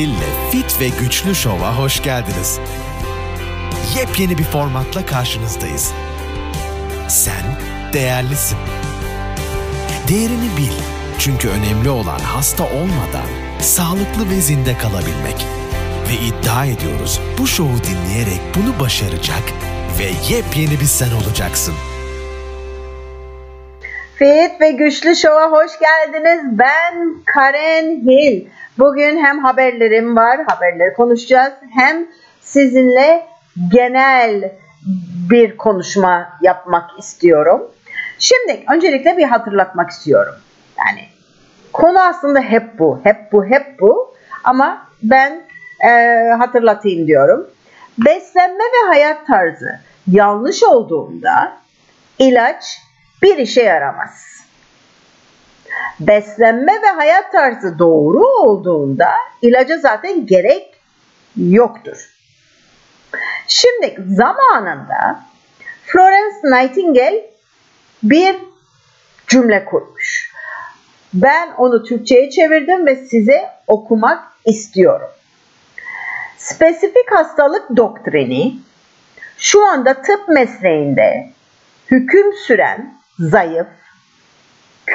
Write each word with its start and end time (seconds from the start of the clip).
Hill'le 0.00 0.50
Fit 0.50 0.80
ve 0.80 0.88
Güçlü 1.00 1.34
Şov'a 1.34 1.78
hoş 1.78 2.02
geldiniz. 2.02 2.60
Yepyeni 3.96 4.38
bir 4.38 4.44
formatla 4.44 5.06
karşınızdayız. 5.06 5.92
Sen 7.08 7.44
değerlisin. 7.92 8.58
Değerini 10.08 10.56
bil. 10.56 10.72
Çünkü 11.18 11.48
önemli 11.48 11.90
olan 11.90 12.18
hasta 12.18 12.64
olmadan 12.64 13.26
sağlıklı 13.60 14.30
ve 14.30 14.40
zinde 14.40 14.78
kalabilmek. 14.78 15.46
Ve 16.08 16.14
iddia 16.26 16.66
ediyoruz 16.66 17.20
bu 17.38 17.46
şovu 17.46 17.76
dinleyerek 17.84 18.40
bunu 18.56 18.80
başaracak 18.80 19.42
ve 19.98 20.34
yepyeni 20.34 20.80
bir 20.80 20.86
sen 20.86 21.10
olacaksın. 21.10 21.74
Fit 24.14 24.60
ve 24.60 24.70
Güçlü 24.70 25.16
Şov'a 25.16 25.50
hoş 25.50 25.70
geldiniz. 25.78 26.58
Ben 26.58 27.14
Karen 27.24 27.90
Hill. 27.90 28.46
Bugün 28.80 29.24
hem 29.24 29.38
haberlerim 29.38 30.16
var, 30.16 30.40
haberleri 30.46 30.92
konuşacağız. 30.92 31.52
Hem 31.70 32.06
sizinle 32.40 33.26
genel 33.72 34.52
bir 35.30 35.56
konuşma 35.56 36.38
yapmak 36.42 36.98
istiyorum. 36.98 37.70
Şimdi 38.18 38.64
öncelikle 38.74 39.16
bir 39.16 39.24
hatırlatmak 39.24 39.90
istiyorum. 39.90 40.34
Yani 40.78 41.00
konu 41.72 42.00
aslında 42.00 42.40
hep 42.40 42.78
bu, 42.78 43.00
hep 43.04 43.32
bu, 43.32 43.44
hep 43.44 43.80
bu. 43.80 44.14
Ama 44.44 44.86
ben 45.02 45.42
e, 45.88 45.90
hatırlatayım 46.38 47.06
diyorum. 47.06 47.50
Beslenme 47.98 48.64
ve 48.64 48.88
hayat 48.88 49.26
tarzı 49.26 49.80
yanlış 50.06 50.62
olduğunda 50.62 51.52
ilaç 52.18 52.78
bir 53.22 53.38
işe 53.38 53.62
yaramaz. 53.62 54.39
Beslenme 56.00 56.72
ve 56.82 56.86
hayat 56.86 57.32
tarzı 57.32 57.78
doğru 57.78 58.26
olduğunda 58.26 59.08
ilaca 59.42 59.78
zaten 59.78 60.26
gerek 60.26 60.74
yoktur. 61.36 62.10
Şimdi 63.46 63.96
zamanında 64.08 65.20
Florence 65.86 66.36
Nightingale 66.44 67.30
bir 68.02 68.36
cümle 69.28 69.64
kurmuş. 69.64 70.30
Ben 71.14 71.50
onu 71.58 71.84
Türkçe'ye 71.84 72.30
çevirdim 72.30 72.86
ve 72.86 72.96
size 72.96 73.50
okumak 73.66 74.24
istiyorum. 74.44 75.08
Spesifik 76.38 77.12
hastalık 77.12 77.76
doktrini 77.76 78.56
şu 79.38 79.66
anda 79.66 80.02
tıp 80.02 80.28
mesleğinde 80.28 81.30
hüküm 81.90 82.32
süren 82.32 82.94
zayıf, 83.18 83.66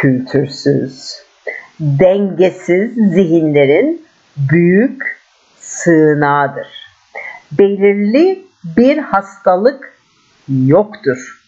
kültürsüz, 0.02 1.24
dengesiz 1.80 2.94
zihinlerin 3.14 4.08
büyük 4.38 5.22
sığınağıdır. 5.60 6.68
Belirli 7.52 8.46
bir 8.78 8.98
hastalık 8.98 9.98
yoktur. 10.48 11.44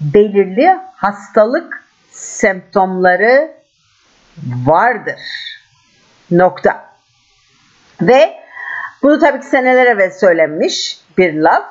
Belirli 0.00 0.78
hastalık 0.94 1.84
semptomları 2.10 3.52
vardır. 4.66 5.20
Nokta. 6.30 6.92
Ve 8.00 8.32
bunu 9.02 9.18
tabii 9.18 9.40
ki 9.40 9.46
seneler 9.46 9.86
evvel 9.86 10.10
söylenmiş 10.10 11.00
bir 11.18 11.34
laf 11.34 11.64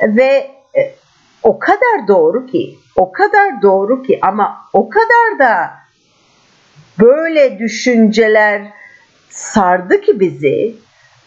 ve 0.00 0.50
e, 0.74 0.94
o 1.42 1.58
kadar 1.58 2.08
doğru 2.08 2.46
ki, 2.46 2.78
o 2.96 3.12
kadar 3.12 3.62
doğru 3.62 4.02
ki 4.02 4.18
ama 4.22 4.68
o 4.72 4.88
kadar 4.88 5.38
da 5.38 5.70
böyle 7.00 7.58
düşünceler 7.58 8.62
sardı 9.30 10.00
ki 10.00 10.20
bizi. 10.20 10.76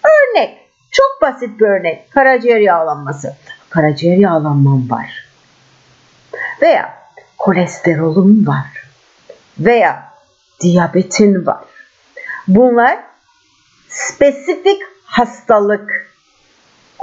Örnek, 0.04 0.70
çok 0.92 1.22
basit 1.22 1.60
bir 1.60 1.66
örnek. 1.66 2.12
Karaciğer 2.12 2.60
yağlanması. 2.60 3.36
Karaciğer 3.70 4.18
yağlanmam 4.18 4.90
var. 4.90 5.26
Veya 6.62 6.98
kolesterolüm 7.38 8.48
var. 8.48 8.90
Veya 9.60 10.14
diyabetin 10.62 11.46
var. 11.46 11.64
Bunlar 12.48 13.00
spesifik 13.90 14.82
hastalık 15.06 16.12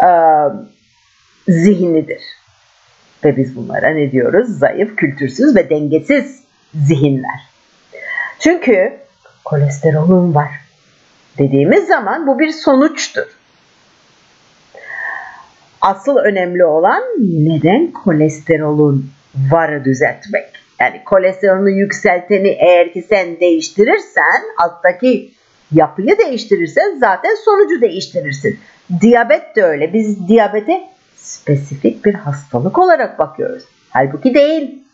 e, 0.04 0.10
zihnidir. 1.48 2.22
Ve 3.24 3.36
biz 3.36 3.56
bunlara 3.56 3.88
ne 3.88 4.12
diyoruz? 4.12 4.58
Zayıf, 4.58 4.96
kültürsüz 4.96 5.56
ve 5.56 5.70
dengesiz 5.70 6.42
zihinler. 6.74 7.40
Çünkü 8.38 8.92
kolesterolün 9.44 10.34
var 10.34 10.50
dediğimiz 11.38 11.86
zaman 11.86 12.26
bu 12.26 12.38
bir 12.38 12.50
sonuçtur. 12.50 13.26
Asıl 15.80 16.16
önemli 16.16 16.64
olan 16.64 17.02
neden 17.20 17.92
kolesterolün 17.92 19.10
varı 19.50 19.84
düzeltmek. 19.84 20.44
Yani 20.80 21.04
kolesterolünü 21.04 21.70
yükselteni 21.70 22.48
eğer 22.48 22.92
ki 22.92 23.02
sen 23.02 23.40
değiştirirsen 23.40 24.42
alttaki 24.58 25.32
yapıyı 25.72 26.18
değiştirirsen 26.18 26.98
zaten 27.00 27.34
sonucu 27.44 27.80
değiştirirsin. 27.80 28.58
Diyabet 29.00 29.56
de 29.56 29.64
öyle. 29.64 29.92
Biz 29.92 30.28
diyabete 30.28 30.91
spesifik 31.22 32.04
bir 32.04 32.14
hastalık 32.14 32.78
olarak 32.78 33.18
bakıyoruz. 33.18 33.64
Halbuki 33.90 34.34
değil. 34.34 34.84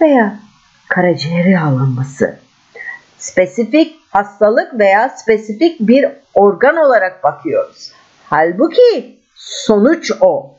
Veya 0.00 0.38
karaciğer 0.88 1.44
yağlanması. 1.44 2.38
Spesifik 3.18 4.00
hastalık 4.10 4.78
veya 4.78 5.08
spesifik 5.08 5.80
bir 5.80 6.08
organ 6.34 6.76
olarak 6.76 7.24
bakıyoruz. 7.24 7.92
Halbuki 8.24 9.18
sonuç 9.34 10.12
o. 10.20 10.54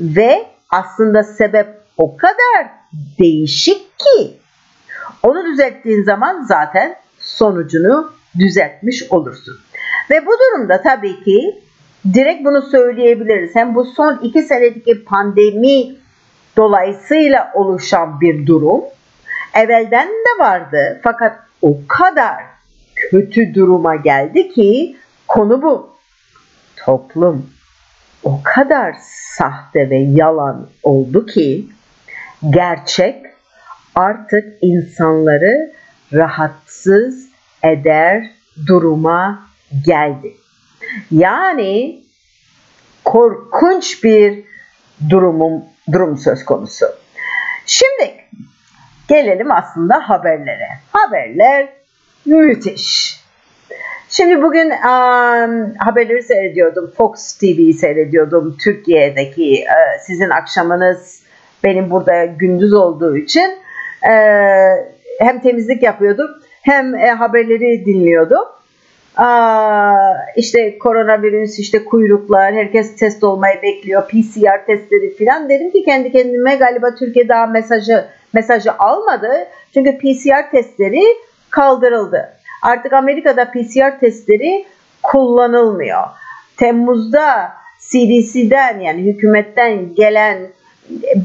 Ve 0.00 0.46
aslında 0.70 1.22
sebep 1.22 1.68
o 1.96 2.16
kadar 2.16 2.70
değişik 3.18 3.98
ki 3.98 4.40
onu 5.22 5.46
düzelttiğin 5.46 6.04
zaman 6.04 6.42
zaten 6.42 6.96
sonucunu 7.18 8.12
düzeltmiş 8.38 9.02
olursun. 9.10 9.60
Ve 10.10 10.26
bu 10.26 10.30
durumda 10.30 10.82
tabii 10.82 11.24
ki 11.24 11.62
direkt 12.14 12.44
bunu 12.44 12.62
söyleyebiliriz. 12.62 13.54
Hem 13.54 13.74
bu 13.74 13.84
son 13.84 14.18
iki 14.22 14.42
senedeki 14.42 15.04
pandemi 15.04 15.94
dolayısıyla 16.56 17.52
oluşan 17.54 18.20
bir 18.20 18.46
durum. 18.46 18.80
Evvelden 19.54 20.08
de 20.08 20.44
vardı 20.44 21.00
fakat 21.02 21.38
o 21.62 21.76
kadar 21.88 22.36
kötü 22.94 23.54
duruma 23.54 23.96
geldi 23.96 24.48
ki 24.48 24.96
konu 25.28 25.62
bu. 25.62 25.92
Toplum 26.76 27.46
o 28.24 28.40
kadar 28.44 28.94
sahte 29.36 29.90
ve 29.90 29.96
yalan 29.96 30.68
oldu 30.82 31.26
ki 31.26 31.66
gerçek 32.50 33.26
artık 33.94 34.44
insanları 34.60 35.72
rahatsız 36.12 37.28
eder 37.62 38.30
duruma 38.66 39.42
geldi. 39.86 40.36
Yani 41.10 42.02
korkunç 43.04 44.04
bir 44.04 44.44
durumum, 45.10 45.64
durum 45.92 46.16
söz 46.16 46.44
konusu. 46.44 46.86
Şimdi 47.66 48.14
gelelim 49.08 49.52
aslında 49.52 50.08
haberlere. 50.08 50.68
Haberler 50.92 51.68
müthiş. 52.24 53.18
Şimdi 54.08 54.42
bugün 54.42 54.70
um, 54.70 55.74
haberleri 55.78 56.22
seyrediyordum. 56.22 56.92
Fox 56.96 57.38
TV'yi 57.38 57.74
seyrediyordum. 57.74 58.56
Türkiye'deki 58.64 59.64
uh, 59.66 60.00
sizin 60.06 60.30
akşamınız 60.30 61.22
benim 61.64 61.90
burada 61.90 62.24
gündüz 62.24 62.72
olduğu 62.72 63.16
için 63.16 63.58
uh, 64.02 64.76
hem 65.18 65.40
temizlik 65.40 65.82
yapıyordum 65.82 66.30
hem 66.62 66.94
e, 66.94 67.10
haberleri 67.10 67.86
dinliyordum. 67.86 68.44
Aa, 69.16 70.14
işte 70.36 70.78
koronavirüs, 70.78 71.58
işte 71.58 71.84
kuyruklar, 71.84 72.54
herkes 72.54 72.96
test 72.96 73.24
olmayı 73.24 73.62
bekliyor, 73.62 74.08
PCR 74.08 74.66
testleri 74.66 75.14
filan. 75.14 75.48
Dedim 75.48 75.70
ki 75.70 75.84
kendi 75.84 76.12
kendime 76.12 76.54
galiba 76.54 76.94
Türkiye 76.94 77.28
daha 77.28 77.46
mesajı 77.46 78.04
mesajı 78.32 78.72
almadı. 78.72 79.30
Çünkü 79.74 79.98
PCR 79.98 80.50
testleri 80.50 81.02
kaldırıldı. 81.50 82.32
Artık 82.62 82.92
Amerika'da 82.92 83.50
PCR 83.50 84.00
testleri 84.00 84.64
kullanılmıyor. 85.02 86.02
Temmuz'da 86.56 87.52
CDC'den 87.80 88.80
yani 88.80 89.02
hükümetten 89.02 89.94
gelen 89.94 90.38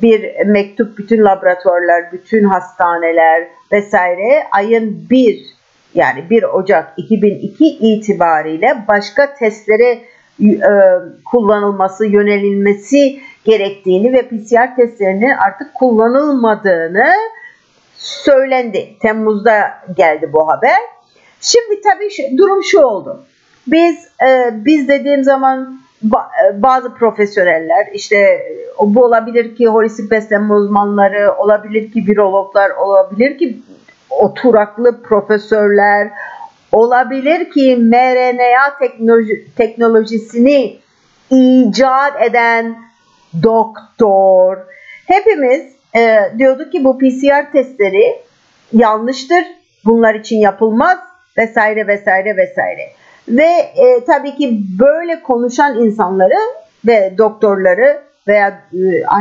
bir 0.02 0.46
mektup 0.46 0.98
bütün 0.98 1.26
laboratuvarlar, 1.26 2.12
bütün 2.12 2.44
hastaneler 2.44 3.48
vesaire 3.72 4.44
ayın 4.52 5.10
1 5.10 5.57
yani 5.98 6.30
1 6.30 6.44
Ocak 6.44 6.94
2002 6.98 7.66
itibariyle 7.66 8.84
başka 8.88 9.34
testlere 9.34 10.02
e, 10.42 10.72
kullanılması, 11.26 12.06
yönelilmesi 12.06 13.20
gerektiğini 13.44 14.14
ve 14.14 14.22
PCR 14.22 14.76
testlerinin 14.76 15.30
artık 15.30 15.74
kullanılmadığını 15.74 17.14
söylendi. 17.98 18.98
Temmuz'da 19.02 19.54
geldi 19.98 20.30
bu 20.34 20.48
haber. 20.48 20.80
Şimdi 21.42 21.82
tabii 21.82 22.10
şu, 22.10 22.38
durum 22.38 22.64
şu 22.64 22.82
oldu. 22.82 23.24
Biz 23.68 24.08
e, 24.28 24.52
biz 24.66 24.88
dediğim 24.88 25.24
zaman 25.24 25.82
e, 26.06 26.64
bazı 26.64 26.94
profesyoneller 26.94 27.88
işte 27.94 28.48
bu 28.80 29.06
olabilir 29.06 29.56
ki 29.56 29.68
holistik 29.68 30.12
beslenme 30.12 30.54
uzmanları, 30.54 31.34
olabilir 31.38 31.92
ki 31.92 32.04
virologlar, 32.08 32.70
olabilir 32.70 33.38
ki 33.38 33.58
oturaklı 34.20 35.02
profesörler, 35.02 36.10
olabilir 36.72 37.52
ki 37.52 37.78
mRNA 37.78 38.78
teknoloji, 38.80 39.48
teknolojisini 39.56 40.80
icat 41.30 42.22
eden 42.22 42.76
doktor. 43.44 44.58
Hepimiz 45.08 45.62
e, 45.96 46.18
diyorduk 46.38 46.72
ki 46.72 46.84
bu 46.84 46.98
PCR 46.98 47.52
testleri 47.52 48.16
yanlıştır, 48.74 49.44
bunlar 49.86 50.16
için 50.16 50.38
yapılmaz 50.38 50.98
vesaire 51.38 51.88
vesaire 51.88 52.38
vesaire. 52.38 52.92
Ve 53.30 53.48
e, 53.76 54.06
tabii 54.08 54.36
ki 54.36 54.62
böyle 54.80 55.22
konuşan 55.22 55.80
insanları 55.80 56.40
ve 56.88 57.14
doktorları 57.18 58.02
veya 58.28 58.62
e, 58.74 58.78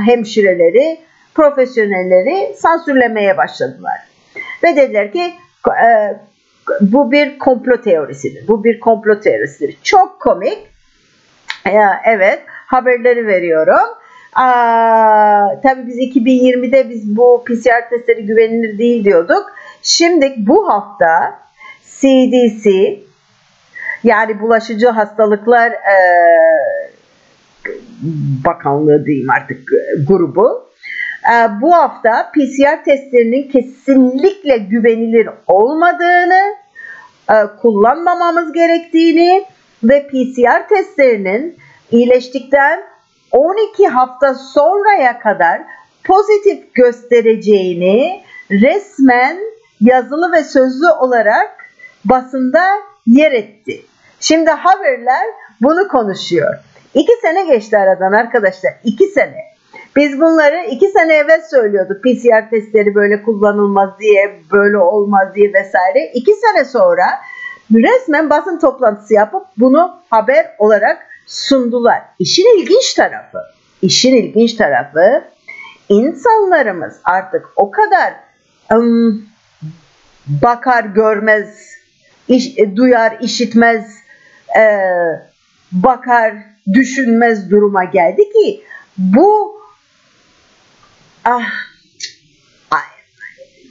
hemşireleri, 0.06 0.99
profesyonelleri 1.34 2.54
sansürlemeye 2.56 3.37
başladılar. 3.37 4.15
Ve 4.66 4.76
dediler 4.76 5.12
ki 5.12 5.34
e, 5.68 6.16
bu 6.80 7.12
bir 7.12 7.38
komplo 7.38 7.80
teorisidir. 7.80 8.48
Bu 8.48 8.64
bir 8.64 8.80
komplo 8.80 9.20
teorisidir. 9.20 9.76
Çok 9.82 10.20
komik. 10.20 10.58
E, 11.66 11.72
evet 12.04 12.42
haberleri 12.46 13.26
veriyorum. 13.26 13.88
Aa, 14.34 15.60
tabii 15.62 15.86
biz 15.86 15.96
2020'de 15.96 16.90
biz 16.90 17.16
bu 17.16 17.44
PCR 17.46 17.90
testleri 17.90 18.26
güvenilir 18.26 18.78
değil 18.78 19.04
diyorduk. 19.04 19.52
Şimdi 19.82 20.34
bu 20.38 20.68
hafta 20.68 21.38
CDC 22.00 22.98
yani 24.04 24.40
bulaşıcı 24.40 24.88
hastalıklar 24.88 25.70
e, 25.70 25.96
bakanlığı 28.44 29.06
diyeyim 29.06 29.30
artık 29.30 29.68
grubu 30.08 30.65
bu 31.61 31.75
hafta 31.75 32.32
PCR 32.32 32.84
testlerinin 32.84 33.49
kesinlikle 33.49 34.58
güvenilir 34.58 35.28
olmadığını 35.46 36.56
e, 37.31 37.34
kullanmamamız 37.62 38.52
gerektiğini 38.52 39.44
ve 39.82 40.06
PCR 40.06 40.69
testlerinin 40.69 41.56
iyileştikten 41.90 42.81
12 43.32 43.88
hafta 43.88 44.34
sonraya 44.34 45.19
kadar 45.19 45.62
pozitif 46.05 46.75
göstereceğini 46.75 48.23
resmen 48.50 49.38
yazılı 49.81 50.32
ve 50.32 50.44
sözlü 50.44 50.88
olarak 50.90 51.50
basında 52.05 52.62
yer 53.06 53.32
etti. 53.32 53.82
Şimdi 54.20 54.50
haberler 54.50 55.26
bunu 55.62 55.88
konuşuyor. 55.88 56.55
İki 56.94 57.12
sene 57.23 57.44
geçti 57.44 57.78
aradan 57.78 58.12
arkadaşlar. 58.12 58.73
İki 58.84 59.06
sene. 59.06 59.56
Biz 59.96 60.20
bunları 60.20 60.66
iki 60.70 60.88
sene 60.88 61.14
evvel 61.14 61.43
söylüyorduk. 61.50 62.02
PCR 62.02 62.50
testleri 62.50 62.94
böyle 62.94 63.22
kullanılmaz 63.22 63.90
diye, 64.00 64.40
böyle 64.52 64.78
olmaz 64.78 65.34
diye 65.34 65.52
vesaire. 65.52 66.12
İki 66.14 66.32
sene 66.32 66.64
sonra 66.64 67.04
resmen 67.75 68.31
basın 68.31 68.58
toplantısı 68.58 69.14
yapıp 69.14 69.46
bunu 69.56 70.00
haber 70.10 70.46
olarak 70.58 71.06
sundular. 71.26 72.02
İşin 72.19 72.60
ilginç 72.62 72.94
tarafı, 72.94 73.38
işin 73.82 74.16
ilginç 74.16 74.54
tarafı 74.54 75.25
insanlarımız 75.88 77.00
artık 77.04 77.46
o 77.56 77.70
kadar 77.70 78.14
ım, 78.72 79.26
bakar 80.26 80.84
görmez, 80.84 81.70
iş, 82.28 82.58
e, 82.58 82.76
duyar 82.76 83.16
işitmez, 83.20 83.84
e, 84.58 84.62
bakar 85.72 86.34
düşünmez 86.72 87.50
duruma 87.50 87.84
geldi 87.84 88.22
ki 88.32 88.62
bu 88.99 89.45
ah 91.26 91.67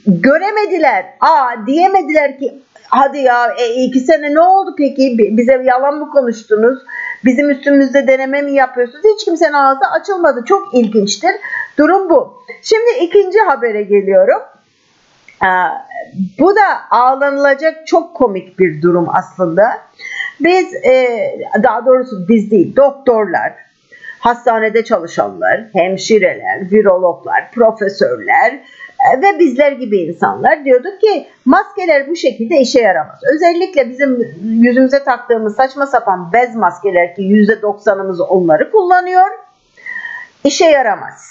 göremediler. 0.06 1.06
Aa 1.20 1.66
diyemediler 1.66 2.38
ki 2.38 2.62
hadi 2.88 3.18
ya 3.18 3.54
e, 3.58 3.74
iki 3.74 4.00
sene 4.00 4.34
ne 4.34 4.40
oldu 4.40 4.74
peki 4.78 5.16
bize 5.18 5.62
yalan 5.64 5.94
mı 5.94 6.10
konuştunuz? 6.10 6.78
Bizim 7.24 7.50
üstümüzde 7.50 8.06
deneme 8.06 8.42
mi 8.42 8.52
yapıyorsunuz? 8.52 9.04
Hiç 9.14 9.24
kimsenin 9.24 9.52
ağzı 9.52 9.84
açılmadı. 10.00 10.44
Çok 10.44 10.74
ilginçtir. 10.74 11.32
Durum 11.78 12.10
bu. 12.10 12.42
Şimdi 12.62 13.04
ikinci 13.04 13.38
habere 13.38 13.82
geliyorum. 13.82 14.42
Ee, 15.42 15.48
bu 16.38 16.56
da 16.56 16.90
ağlanılacak 16.90 17.86
çok 17.86 18.14
komik 18.14 18.58
bir 18.58 18.82
durum 18.82 19.06
aslında. 19.08 19.62
Biz 20.40 20.74
e, 20.74 21.20
daha 21.62 21.86
doğrusu 21.86 22.28
biz 22.28 22.50
değil 22.50 22.76
doktorlar, 22.76 23.54
hastanede 24.26 24.84
çalışanlar, 24.84 25.64
hemşireler, 25.72 26.70
virologlar, 26.72 27.50
profesörler 27.50 28.52
e, 28.52 29.22
ve 29.22 29.38
bizler 29.38 29.72
gibi 29.72 29.96
insanlar 29.98 30.64
diyorduk 30.64 31.00
ki 31.00 31.26
maskeler 31.44 32.08
bu 32.08 32.16
şekilde 32.16 32.56
işe 32.56 32.80
yaramaz. 32.80 33.18
Özellikle 33.34 33.90
bizim 33.90 34.18
yüzümüze 34.62 35.04
taktığımız 35.04 35.56
saçma 35.56 35.86
sapan 35.86 36.32
bez 36.32 36.56
maskeler 36.56 37.14
ki 37.14 37.22
%90'ımız 37.22 38.22
onları 38.22 38.70
kullanıyor. 38.70 39.26
işe 40.44 40.66
yaramaz. 40.66 41.30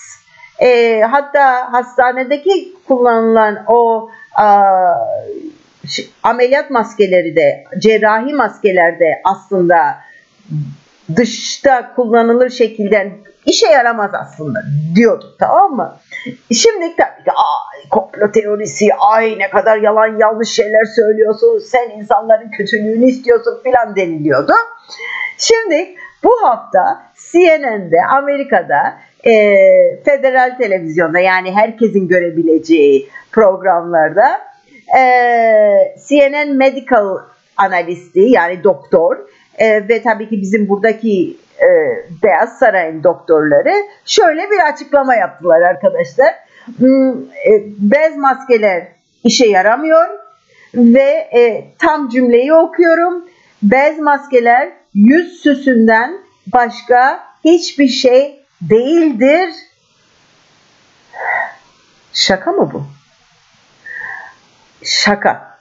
E, 0.60 1.02
hatta 1.02 1.74
hastanedeki 1.74 2.74
kullanılan 2.88 3.64
o 3.68 4.10
a, 4.36 4.72
ameliyat 6.24 6.72
maskeleri 6.72 7.36
de 7.36 7.64
cerrahi 7.80 8.34
maskeler 8.34 9.00
de 9.00 9.22
aslında 9.24 9.96
dışta 11.16 11.96
kullanılır 11.96 12.50
şekilde 12.50 13.12
işe 13.46 13.68
yaramaz 13.68 14.12
aslında 14.14 14.60
diyorduk 14.96 15.36
tamam 15.40 15.76
mı? 15.76 15.98
Şimdi 16.54 16.96
tabii 16.98 17.24
ki 17.24 17.32
ay 17.32 17.90
komplo 17.90 18.32
teorisi 18.32 18.90
ay 18.94 19.40
ne 19.40 19.50
kadar 19.50 19.78
yalan 19.78 20.20
yanlış 20.20 20.50
şeyler 20.50 20.86
söylüyorsun 20.96 21.60
sen 21.60 21.90
insanların 21.90 22.52
kötülüğünü 22.52 23.06
istiyorsun 23.06 23.60
filan 23.64 23.96
deniliyordu. 23.96 24.54
Şimdi 25.38 25.96
bu 26.24 26.32
hafta 26.44 27.04
CNN'de 27.32 27.98
Amerika'da 28.18 28.98
e, 29.26 29.34
federal 30.06 30.58
televizyonda 30.58 31.20
yani 31.20 31.52
herkesin 31.52 32.08
görebileceği 32.08 33.10
programlarda 33.32 34.42
e, 34.98 35.02
CNN 36.08 36.56
Medical 36.56 37.18
analisti 37.58 38.20
yani 38.20 38.64
doktor 38.64 39.18
e, 39.58 39.90
ve 39.90 40.02
tabii 40.04 40.30
ki 40.30 40.42
bizim 40.42 40.70
buradaki 40.70 41.38
e, 41.60 41.68
Beyaz 42.24 42.60
Saray'ın 42.60 43.04
doktorları 43.04 43.74
şöyle 44.06 44.52
bir 44.52 44.68
açıklama 44.74 45.16
yaptılar 45.16 45.62
arkadaşlar. 45.62 46.36
Hmm, 46.78 47.22
e, 47.22 47.52
bez 47.78 48.18
maskeler 48.18 48.88
işe 49.24 49.48
yaramıyor 49.48 50.10
ve 50.76 51.30
e, 51.36 51.66
tam 51.80 52.10
cümleyi 52.10 52.54
okuyorum. 52.54 53.26
Bez 53.64 54.00
maskeler 54.00 54.70
yüz 54.94 55.42
süsünden 55.42 56.18
başka 56.48 57.24
hiçbir 57.44 57.88
şey 57.88 58.40
değildir. 58.62 59.54
Şaka 62.14 62.52
mı 62.52 62.72
bu? 62.74 62.84
Şaka. 64.84 65.58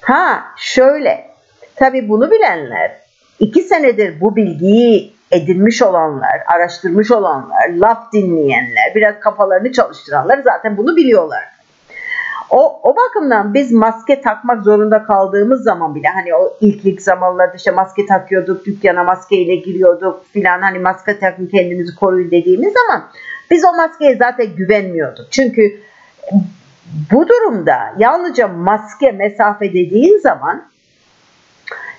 Ha 0.00 0.44
şöyle. 0.56 1.30
Tabi 1.76 2.08
bunu 2.08 2.30
bilenler, 2.30 3.03
iki 3.44 3.62
senedir 3.62 4.20
bu 4.20 4.36
bilgiyi 4.36 5.12
edinmiş 5.30 5.82
olanlar, 5.82 6.42
araştırmış 6.54 7.10
olanlar, 7.10 7.68
laf 7.68 8.12
dinleyenler, 8.12 8.92
biraz 8.94 9.20
kafalarını 9.20 9.72
çalıştıranlar 9.72 10.38
zaten 10.44 10.76
bunu 10.76 10.96
biliyorlar. 10.96 11.44
O, 12.50 12.80
o 12.82 12.96
bakımdan 12.96 13.54
biz 13.54 13.72
maske 13.72 14.20
takmak 14.20 14.62
zorunda 14.62 15.02
kaldığımız 15.02 15.62
zaman 15.62 15.94
bile 15.94 16.08
hani 16.08 16.34
o 16.34 16.56
ilk 16.60 16.84
ilk 16.84 17.02
zamanlarda 17.02 17.56
işte 17.56 17.70
maske 17.70 18.06
takıyorduk, 18.06 18.66
dükkana 18.66 19.04
maskeyle 19.04 19.56
giriyorduk 19.56 20.26
filan 20.32 20.60
hani 20.60 20.78
maske 20.78 21.18
takın 21.18 21.46
kendinizi 21.46 21.94
koruyun 21.94 22.30
dediğimiz 22.30 22.72
zaman 22.72 23.04
biz 23.50 23.64
o 23.64 23.76
maskeye 23.76 24.16
zaten 24.16 24.46
güvenmiyorduk. 24.56 25.26
Çünkü 25.30 25.62
bu 27.12 27.28
durumda 27.28 27.76
yalnızca 27.98 28.48
maske 28.48 29.12
mesafe 29.12 29.68
dediğin 29.68 30.18
zaman 30.18 30.64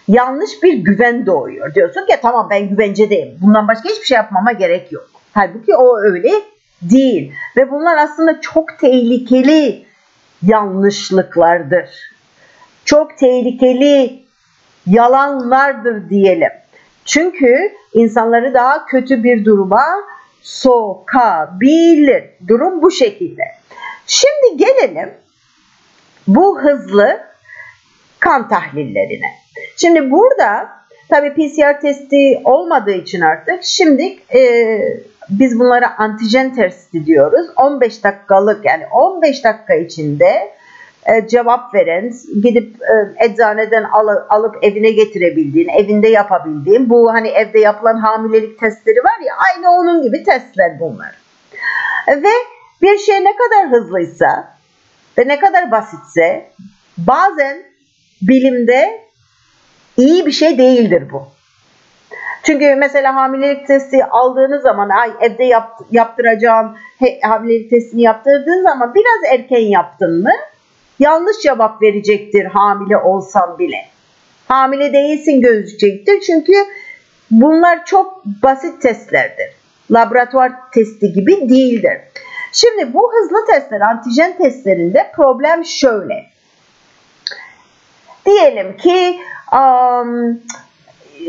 yanlış 0.07 0.63
bir 0.63 0.73
güven 0.73 1.25
doğuyor. 1.25 1.73
Diyorsun 1.73 2.05
ki 2.05 2.13
tamam 2.21 2.47
ben 2.49 2.69
güvencedeyim. 2.69 3.37
Bundan 3.41 3.67
başka 3.67 3.89
hiçbir 3.89 4.05
şey 4.05 4.15
yapmama 4.15 4.51
gerek 4.51 4.91
yok. 4.91 5.09
Halbuki 5.33 5.75
o 5.75 5.99
öyle 5.99 6.31
değil. 6.81 7.33
Ve 7.57 7.71
bunlar 7.71 7.97
aslında 7.97 8.41
çok 8.41 8.79
tehlikeli 8.79 9.85
yanlışlıklardır. 10.43 11.89
Çok 12.85 13.17
tehlikeli 13.17 14.23
yalanlardır 14.87 16.09
diyelim. 16.09 16.51
Çünkü 17.05 17.73
insanları 17.93 18.53
daha 18.53 18.85
kötü 18.85 19.23
bir 19.23 19.45
duruma 19.45 19.85
sokabilir. 20.41 22.23
Durum 22.47 22.81
bu 22.81 22.91
şekilde. 22.91 23.43
Şimdi 24.07 24.57
gelelim 24.57 25.13
bu 26.27 26.61
hızlı 26.61 27.19
kan 28.19 28.49
tahlillerine. 28.49 29.44
Şimdi 29.75 30.11
burada 30.11 30.75
Tabi 31.09 31.33
PCR 31.33 31.81
testi 31.81 32.41
olmadığı 32.43 32.91
için 32.91 33.21
artık 33.21 33.63
şimdi 33.63 34.17
e, 34.35 34.41
biz 35.29 35.59
bunlara 35.59 35.97
antijen 35.97 36.55
testi 36.55 37.05
diyoruz. 37.05 37.47
15 37.55 38.03
dakikalık 38.03 38.65
yani 38.65 38.83
15 38.91 39.43
dakika 39.43 39.75
içinde 39.75 40.55
e, 41.05 41.27
cevap 41.27 41.73
veren, 41.73 42.13
gidip 42.43 42.75
e, 42.81 43.25
eczaneden 43.25 43.83
al, 43.83 44.07
alıp 44.29 44.55
evine 44.61 44.91
getirebildiğin, 44.91 45.67
evinde 45.67 46.07
yapabildiğin, 46.07 46.89
bu 46.89 47.13
hani 47.13 47.27
evde 47.27 47.59
yapılan 47.59 47.97
hamilelik 47.97 48.59
testleri 48.59 48.99
var 48.99 49.25
ya 49.25 49.33
aynı 49.49 49.71
onun 49.71 50.03
gibi 50.03 50.23
testler 50.23 50.79
bunlar. 50.79 51.15
Ve 52.07 52.33
bir 52.81 52.97
şey 52.97 53.15
ne 53.15 53.33
kadar 53.35 53.71
hızlıysa 53.71 54.55
ve 55.17 55.27
ne 55.27 55.39
kadar 55.39 55.71
basitse 55.71 56.45
bazen 56.97 57.63
bilimde 58.21 59.04
iyi 59.97 60.25
bir 60.25 60.31
şey 60.31 60.57
değildir 60.57 61.03
bu. 61.11 61.27
Çünkü 62.43 62.75
mesela 62.75 63.15
hamilelik 63.15 63.67
testi 63.67 64.05
aldığınız 64.05 64.61
zaman 64.61 64.89
ay 64.89 65.11
evde 65.21 65.43
yap, 65.43 65.79
yaptıracağım 65.91 66.77
he, 66.99 67.19
hamilelik 67.21 67.69
testini 67.69 68.01
yaptırdığın 68.01 68.63
zaman 68.63 68.93
biraz 68.95 69.33
erken 69.33 69.67
yaptın 69.67 70.23
mı 70.23 70.31
yanlış 70.99 71.39
cevap 71.39 71.81
verecektir 71.81 72.45
hamile 72.45 72.97
olsan 72.97 73.59
bile. 73.59 73.77
Hamile 74.47 74.93
değilsin 74.93 75.41
gözükecektir 75.41 76.19
çünkü 76.19 76.53
bunlar 77.31 77.85
çok 77.85 78.25
basit 78.25 78.81
testlerdir. 78.81 79.49
Laboratuvar 79.91 80.51
testi 80.73 81.13
gibi 81.13 81.49
değildir. 81.49 81.97
Şimdi 82.51 82.93
bu 82.93 83.11
hızlı 83.13 83.45
testler 83.45 83.81
antijen 83.81 84.37
testlerinde 84.37 85.11
problem 85.15 85.65
şöyle. 85.65 86.34
Diyelim 88.25 88.77
ki 88.77 89.19
um, 89.53 90.39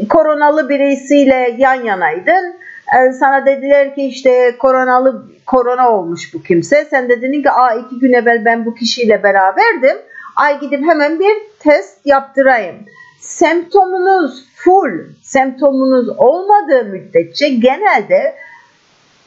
koronalı 0.08 0.68
birisiyle 0.68 1.54
yan 1.58 1.84
yanaydın. 1.84 2.56
Ee, 2.94 3.12
sana 3.12 3.46
dediler 3.46 3.94
ki 3.94 4.02
işte 4.02 4.56
koronalı 4.58 5.24
korona 5.46 5.90
olmuş 5.90 6.34
bu 6.34 6.42
kimse. 6.42 6.84
Sen 6.84 7.08
de 7.08 7.22
dedin 7.22 7.42
ki 7.42 7.50
Aa, 7.50 7.74
iki 7.74 7.98
gün 7.98 8.12
evvel 8.12 8.44
ben 8.44 8.66
bu 8.66 8.74
kişiyle 8.74 9.22
beraberdim. 9.22 9.96
Ay 10.36 10.60
gidip 10.60 10.86
hemen 10.86 11.20
bir 11.20 11.34
test 11.58 12.06
yaptırayım. 12.06 12.76
Semptomunuz 13.20 14.44
full, 14.54 15.04
semptomunuz 15.22 16.08
olmadığı 16.08 16.84
müddetçe 16.84 17.48
genelde 17.48 18.34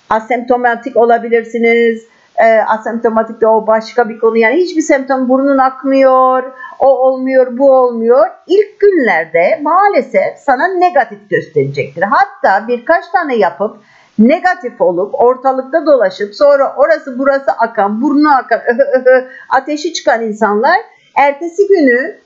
asemptomatik 0.10 0.98
olabilirsiniz. 0.98 2.04
E, 2.40 2.62
asemptomatik 2.62 3.42
de 3.42 3.48
o 3.48 3.68
başka 3.68 4.10
bir 4.10 4.20
konu. 4.20 4.38
Yani 4.38 4.56
hiçbir 4.56 4.82
semptom 4.82 5.30
burnun 5.30 5.58
akmıyor, 5.58 6.44
o 6.80 6.88
olmuyor, 6.88 7.58
bu 7.58 7.72
olmuyor. 7.72 8.28
İlk 8.48 8.80
günlerde 8.80 9.60
maalesef 9.62 10.38
sana 10.38 10.68
negatif 10.68 11.30
gösterecektir. 11.30 12.02
Hatta 12.02 12.68
birkaç 12.68 13.08
tane 13.08 13.36
yapıp 13.36 13.78
negatif 14.20 14.82
olup 14.82 15.16
ortalıkta 15.16 15.86
dolaşıp 15.86 16.36
sonra 16.36 16.76
orası 16.78 17.20
burası 17.20 17.52
akan, 17.52 18.02
burnu 18.02 18.36
akan, 18.36 18.62
ateşi 19.50 19.94
çıkan 19.94 20.24
insanlar 20.24 20.78
ertesi 21.16 21.68
günü 21.68 22.20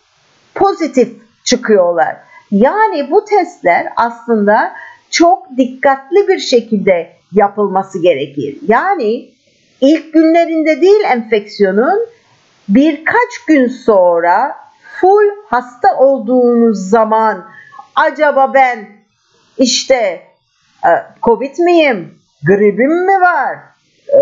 pozitif 0.56 1.10
çıkıyorlar. 1.44 2.18
Yani 2.52 3.12
bu 3.12 3.26
testler 3.26 3.88
aslında 3.96 4.72
çok 5.10 5.58
dikkatli 5.58 6.28
bir 6.28 6.40
şekilde 6.40 7.10
yapılması 7.32 8.02
gerekir. 8.02 8.58
Yani 8.68 9.30
ilk 9.82 10.14
günlerinde 10.14 10.82
değil 10.82 11.04
enfeksiyonun 11.04 12.00
birkaç 12.70 13.46
gün 13.48 13.68
sonra 13.68 14.56
full 15.02 15.30
hasta 15.48 15.98
olduğunuz 15.98 16.90
zaman 16.90 17.46
acaba 17.96 18.54
ben 18.54 18.88
işte 19.58 20.22
e, 20.86 20.92
Covid 21.24 21.58
miyim, 21.60 22.20
gripim 22.48 23.06
mi 23.06 23.22
var, 23.22 23.58
e, 24.14 24.20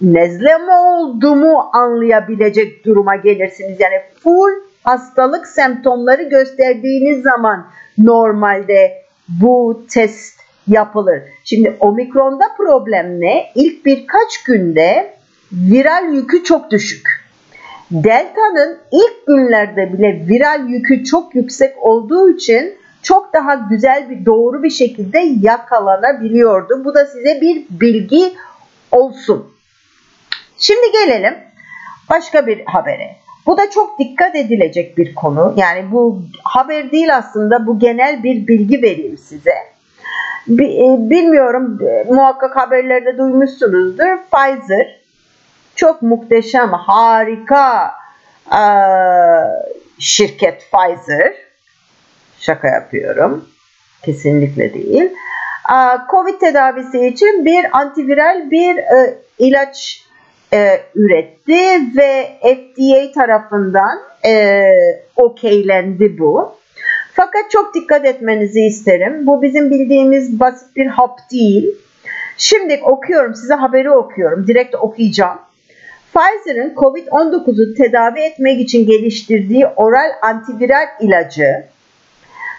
nezle 0.00 0.58
mi 0.58 0.72
olduğumu 0.72 1.70
anlayabilecek 1.72 2.84
duruma 2.84 3.16
gelirsiniz. 3.16 3.80
Yani 3.80 4.02
full 4.22 4.52
hastalık 4.82 5.46
semptomları 5.46 6.22
gösterdiğiniz 6.22 7.22
zaman 7.22 7.66
normalde 7.98 9.02
bu 9.28 9.86
test 9.90 10.35
yapılır. 10.68 11.22
Şimdi 11.44 11.76
omikronda 11.80 12.44
problem 12.56 13.20
ne? 13.20 13.52
İlk 13.54 13.86
birkaç 13.86 14.42
günde 14.46 15.16
viral 15.52 16.14
yükü 16.14 16.44
çok 16.44 16.70
düşük. 16.70 17.26
Delta'nın 17.90 18.78
ilk 18.92 19.26
günlerde 19.26 19.92
bile 19.92 20.26
viral 20.28 20.68
yükü 20.68 21.04
çok 21.04 21.34
yüksek 21.34 21.74
olduğu 21.78 22.30
için 22.30 22.74
çok 23.02 23.32
daha 23.32 23.54
güzel 23.54 24.10
bir 24.10 24.26
doğru 24.26 24.62
bir 24.62 24.70
şekilde 24.70 25.18
yakalanabiliyordu. 25.42 26.84
Bu 26.84 26.94
da 26.94 27.06
size 27.06 27.40
bir 27.40 27.66
bilgi 27.70 28.34
olsun. 28.90 29.52
Şimdi 30.58 30.92
gelelim 30.92 31.34
başka 32.10 32.46
bir 32.46 32.64
habere. 32.66 33.16
Bu 33.46 33.58
da 33.58 33.70
çok 33.70 33.98
dikkat 33.98 34.36
edilecek 34.36 34.98
bir 34.98 35.14
konu. 35.14 35.54
Yani 35.56 35.92
bu 35.92 36.22
haber 36.44 36.92
değil 36.92 37.16
aslında 37.16 37.66
bu 37.66 37.78
genel 37.78 38.22
bir 38.22 38.46
bilgi 38.46 38.82
vereyim 38.82 39.18
size. 39.18 39.54
E, 40.48 41.10
bilmiyorum 41.10 41.78
muhakkak 42.08 42.56
haberlerde 42.56 43.18
duymuşsunuzdur. 43.18 44.18
Pfizer 44.32 45.00
çok 45.76 46.02
muhteşem, 46.02 46.72
harika 46.72 47.92
e, 48.52 48.62
şirket 49.98 50.62
Pfizer. 50.72 51.34
Şaka 52.38 52.68
yapıyorum. 52.68 53.48
Kesinlikle 54.04 54.74
değil. 54.74 55.10
E, 55.72 55.76
Covid 56.10 56.40
tedavisi 56.40 57.06
için 57.06 57.44
bir 57.44 57.78
antiviral 57.78 58.50
bir 58.50 58.76
e, 58.76 59.18
ilaç 59.38 60.06
e, 60.52 60.80
üretti 60.94 61.80
ve 61.96 62.38
FDA 62.40 63.12
tarafından 63.20 63.98
e, 64.24 64.62
okeylendi 65.16 66.18
bu. 66.18 66.55
Fakat 67.16 67.50
çok 67.50 67.74
dikkat 67.74 68.04
etmenizi 68.04 68.60
isterim. 68.60 69.26
Bu 69.26 69.42
bizim 69.42 69.70
bildiğimiz 69.70 70.40
basit 70.40 70.76
bir 70.76 70.86
hap 70.86 71.30
değil. 71.32 71.66
Şimdi 72.36 72.80
okuyorum, 72.82 73.34
size 73.34 73.54
haberi 73.54 73.90
okuyorum. 73.90 74.46
Direkt 74.46 74.74
okuyacağım. 74.74 75.38
Pfizer'ın 76.14 76.74
COVID-19'u 76.74 77.74
tedavi 77.74 78.20
etmek 78.20 78.60
için 78.60 78.86
geliştirdiği 78.86 79.66
oral 79.66 80.10
antiviral 80.22 80.86
ilacı 81.00 81.64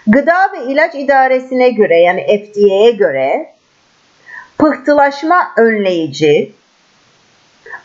Gıda 0.08 0.52
ve 0.54 0.72
İlaç 0.72 0.96
İdaresi'ne 0.96 1.70
göre 1.70 2.00
yani 2.00 2.22
FDA'ye 2.22 2.92
göre 2.92 3.50
pıhtılaşma 4.58 5.52
önleyici, 5.58 6.52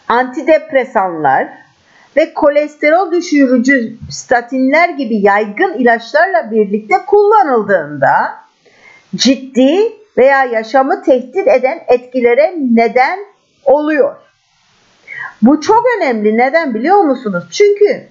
antidepresanlar 0.09 1.62
ve 2.17 2.35
kolesterol 2.35 3.13
düşürücü 3.13 3.97
statinler 4.11 4.89
gibi 4.89 5.17
yaygın 5.17 5.75
ilaçlarla 5.75 6.51
birlikte 6.51 6.95
kullanıldığında 7.07 8.35
ciddi 9.17 9.79
veya 10.19 10.45
yaşamı 10.45 11.03
tehdit 11.03 11.49
eden 11.49 11.83
etkilere 11.89 12.55
neden 12.71 13.19
oluyor. 13.65 14.17
Bu 15.43 15.61
çok 15.61 15.85
önemli. 15.99 16.39
Neden 16.39 16.75
biliyor 16.75 17.01
musunuz? 17.01 17.45
Çünkü 17.51 18.09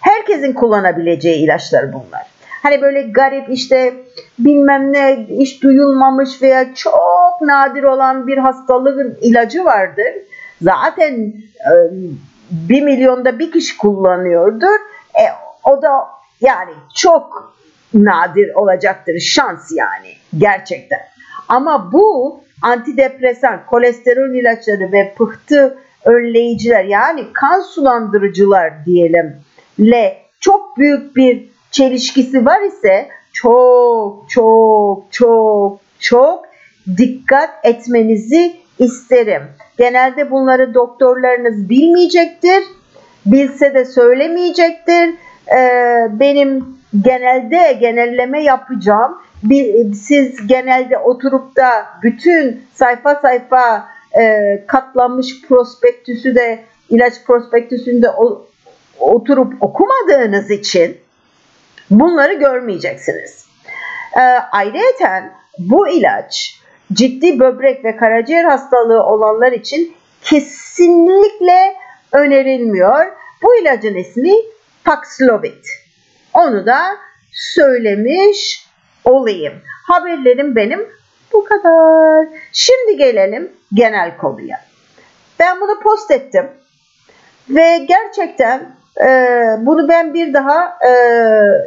herkesin 0.00 0.52
kullanabileceği 0.52 1.44
ilaçlar 1.44 1.92
bunlar. 1.92 2.26
Hani 2.62 2.82
böyle 2.82 3.02
garip 3.02 3.50
işte 3.50 3.94
bilmem 4.38 4.92
ne 4.92 5.26
hiç 5.30 5.62
duyulmamış 5.62 6.42
veya 6.42 6.74
çok 6.74 7.40
nadir 7.40 7.82
olan 7.82 8.26
bir 8.26 8.38
hastalığın 8.38 9.18
ilacı 9.20 9.64
vardır. 9.64 10.12
Zaten 10.62 11.32
e, 11.58 11.72
bir 12.50 12.82
milyonda 12.82 13.38
bir 13.38 13.52
kişi 13.52 13.76
kullanıyordur. 13.78 14.80
E, 15.14 15.24
o 15.64 15.82
da 15.82 16.06
yani 16.40 16.72
çok 16.96 17.54
nadir 17.94 18.54
olacaktır 18.54 19.20
şans 19.20 19.72
yani 19.76 20.12
gerçekten. 20.38 21.00
Ama 21.48 21.92
bu 21.92 22.40
antidepresan, 22.62 23.66
kolesterol 23.66 24.34
ilaçları 24.34 24.92
ve 24.92 25.14
pıhtı 25.18 25.78
önleyiciler 26.04 26.84
yani 26.84 27.32
kan 27.32 27.60
sulandırıcılar 27.60 28.84
diyelim 28.86 29.36
le 29.80 30.22
çok 30.40 30.76
büyük 30.78 31.16
bir 31.16 31.48
çelişkisi 31.70 32.46
var 32.46 32.62
ise 32.62 33.08
çok 33.32 34.30
çok 34.30 35.02
çok 35.10 35.80
çok 35.98 36.44
dikkat 36.96 37.50
etmenizi 37.62 38.59
isterim. 38.80 39.42
Genelde 39.78 40.30
bunları 40.30 40.74
doktorlarınız 40.74 41.68
bilmeyecektir. 41.68 42.64
Bilse 43.26 43.74
de 43.74 43.84
söylemeyecektir. 43.84 45.14
Ee, 45.56 46.08
benim 46.10 46.78
genelde 47.02 47.72
genelleme 47.72 48.42
yapacağım. 48.42 49.18
Bir, 49.42 49.92
siz 49.92 50.46
genelde 50.46 50.98
oturup 50.98 51.56
da 51.56 51.86
bütün 52.02 52.62
sayfa 52.74 53.14
sayfa 53.14 53.88
e, 54.20 54.64
katlanmış 54.66 55.42
prospektüsü 55.48 56.34
de 56.34 56.64
ilaç 56.88 57.14
prospektüsünde 57.26 58.10
o, 58.10 58.46
oturup 58.98 59.54
okumadığınız 59.62 60.50
için 60.50 60.96
Bunları 61.90 62.32
görmeyeceksiniz. 62.32 63.46
E, 64.16 64.20
ayrıca 64.52 65.32
bu 65.58 65.88
ilaç 65.88 66.59
ciddi 66.92 67.40
böbrek 67.40 67.84
ve 67.84 67.96
karaciğer 67.96 68.44
hastalığı 68.44 69.02
olanlar 69.02 69.52
için 69.52 69.96
kesinlikle 70.22 71.74
önerilmiyor. 72.12 73.06
Bu 73.42 73.56
ilacın 73.56 73.94
ismi 73.94 74.32
Paxlovid. 74.84 75.64
Onu 76.34 76.66
da 76.66 76.96
söylemiş 77.32 78.66
olayım. 79.04 79.54
Haberlerim 79.86 80.56
benim 80.56 80.88
bu 81.32 81.44
kadar. 81.44 82.26
Şimdi 82.52 82.96
gelelim 82.96 83.52
genel 83.74 84.16
konuya. 84.16 84.60
Ben 85.38 85.60
bunu 85.60 85.80
post 85.80 86.10
ettim. 86.10 86.50
Ve 87.48 87.78
gerçekten 87.78 88.76
e, 89.00 89.06
bunu 89.58 89.88
ben 89.88 90.14
bir 90.14 90.34
daha 90.34 90.78
e, 90.86 90.92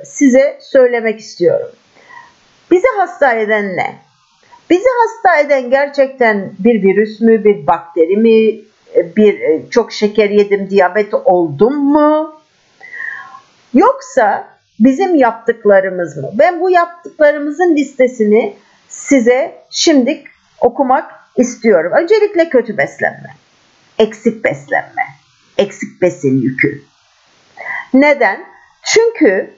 size 0.05 0.57
söylemek 0.61 1.19
istiyorum. 1.19 1.69
Bizi 2.71 2.87
hasta 2.97 3.33
eden 3.33 3.77
ne? 3.77 3.95
Bizi 4.73 4.87
hasta 5.01 5.39
eden 5.39 5.69
gerçekten 5.69 6.53
bir 6.59 6.83
virüs 6.83 7.21
mü, 7.21 7.43
bir 7.43 7.67
bakteri 7.67 8.17
mi, 8.17 8.61
bir 9.15 9.39
e, 9.39 9.69
çok 9.69 9.91
şeker 9.91 10.29
yedim, 10.29 10.69
diyabet 10.69 11.13
oldum 11.13 11.75
mu? 11.75 12.35
Yoksa 13.73 14.47
bizim 14.79 15.15
yaptıklarımız 15.15 16.17
mı? 16.17 16.29
Ben 16.33 16.59
bu 16.59 16.69
yaptıklarımızın 16.69 17.75
listesini 17.75 18.55
size 18.89 19.55
şimdi 19.69 20.23
okumak 20.61 21.11
istiyorum. 21.37 21.91
Öncelikle 22.01 22.49
kötü 22.49 22.77
beslenme, 22.77 23.35
eksik 23.99 24.43
beslenme, 24.43 25.03
eksik 25.57 26.01
besin 26.01 26.41
yükü. 26.41 26.81
Neden? 27.93 28.45
Çünkü 28.83 29.53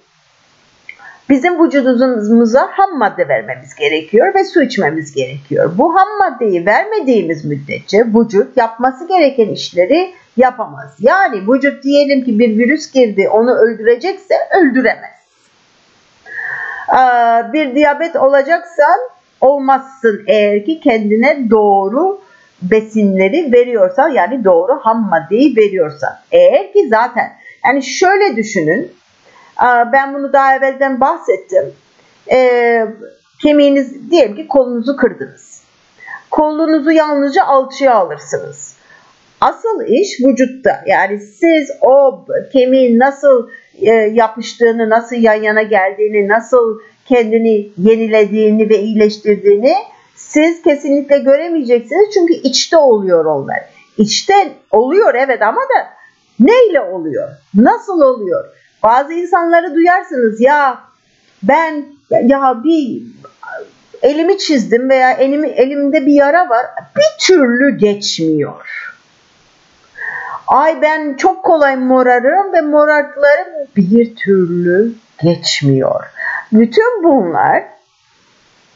bizim 1.30 1.64
vücudumuza 1.64 2.70
ham 2.72 2.98
madde 2.98 3.28
vermemiz 3.28 3.76
gerekiyor 3.76 4.34
ve 4.36 4.44
su 4.44 4.62
içmemiz 4.62 5.14
gerekiyor. 5.14 5.72
Bu 5.78 5.96
ham 5.96 6.08
maddeyi 6.20 6.66
vermediğimiz 6.66 7.46
müddetçe 7.46 8.06
vücut 8.06 8.58
yapması 8.58 9.08
gereken 9.08 9.50
işleri 9.50 10.14
yapamaz. 10.38 10.96
Yani 11.00 11.54
vücut 11.54 11.84
diyelim 11.84 12.26
ki 12.26 12.40
bir 12.40 12.58
virüs 12.58 12.92
girdi 12.92 13.30
onu 13.30 13.56
öldürecekse 13.56 14.36
öldüremez. 14.60 15.16
Bir 17.54 17.76
diyabet 17.76 18.16
olacaksan 18.16 19.00
olmazsın 19.42 20.24
eğer 20.28 20.66
ki 20.66 20.80
kendine 20.80 21.50
doğru 21.50 22.22
besinleri 22.62 23.54
veriyorsan 23.54 24.10
yani 24.10 24.44
doğru 24.44 24.80
ham 24.82 25.10
maddeyi 25.10 25.56
veriyorsan. 25.58 26.14
Eğer 26.32 26.74
ki 26.74 26.88
zaten 26.90 27.34
yani 27.66 27.84
şöyle 27.84 28.36
düşünün 28.36 28.92
ben 29.62 30.14
bunu 30.14 30.34
daha 30.34 30.56
evvelden 30.56 31.02
bahsettim. 31.02 31.74
E, 32.32 32.88
kemiğiniz 33.44 34.12
diyelim 34.12 34.36
ki 34.36 34.48
kolunuzu 34.48 34.96
kırdınız. 34.96 35.64
Kolunuzu 36.32 36.92
yalnızca 36.92 37.44
alçıya 37.44 37.96
alırsınız. 37.96 38.76
Asıl 39.42 39.86
iş 39.88 40.20
vücutta. 40.20 40.84
Yani 40.88 41.20
siz 41.20 41.72
o 41.82 42.26
kemiğin 42.54 43.00
nasıl 43.00 43.50
e, 43.82 43.92
yapıştığını, 43.92 44.90
nasıl 44.90 45.16
yan 45.16 45.44
yana 45.44 45.62
geldiğini, 45.62 46.28
nasıl 46.28 46.80
kendini 47.06 47.70
yenilediğini 47.78 48.70
ve 48.70 48.80
iyileştirdiğini 48.80 49.76
siz 50.16 50.62
kesinlikle 50.62 51.18
göremeyeceksiniz. 51.18 52.14
Çünkü 52.14 52.34
içte 52.34 52.78
oluyor 52.78 53.26
onlar. 53.26 53.60
İçte 53.98 54.34
oluyor 54.72 55.16
evet 55.16 55.42
ama 55.42 55.62
da 55.62 55.88
neyle 56.40 56.82
oluyor? 56.82 57.30
Nasıl 57.56 58.02
oluyor? 58.02 58.46
Bazı 58.86 59.14
insanları 59.14 59.76
duyarsınız 59.76 60.42
ya 60.42 60.80
ben 61.44 61.86
ya 62.24 62.64
bir 62.64 63.04
elimi 64.02 64.38
çizdim 64.38 64.90
veya 64.90 65.12
elimi, 65.12 65.48
elimde 65.48 66.06
bir 66.06 66.14
yara 66.14 66.50
var 66.50 66.66
bir 66.98 67.26
türlü 67.26 67.78
geçmiyor. 67.78 68.92
Ay 70.48 70.82
ben 70.82 71.14
çok 71.14 71.44
kolay 71.44 71.76
morarım 71.76 72.54
ve 72.54 72.62
morartılarım 72.62 73.68
bir 73.76 74.16
türlü 74.16 74.94
geçmiyor. 75.22 76.04
Bütün 76.52 77.04
bunlar 77.04 77.64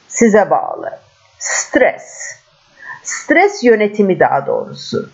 size 0.08 0.50
bağlı. 0.50 0.92
Stres. 1.40 2.36
Stres 3.04 3.64
yönetimi 3.64 4.20
daha 4.20 4.46
doğrusu. 4.48 5.10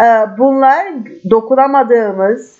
Ee, 0.00 0.26
bunlar 0.38 0.86
dokunamadığımız, 1.30 2.56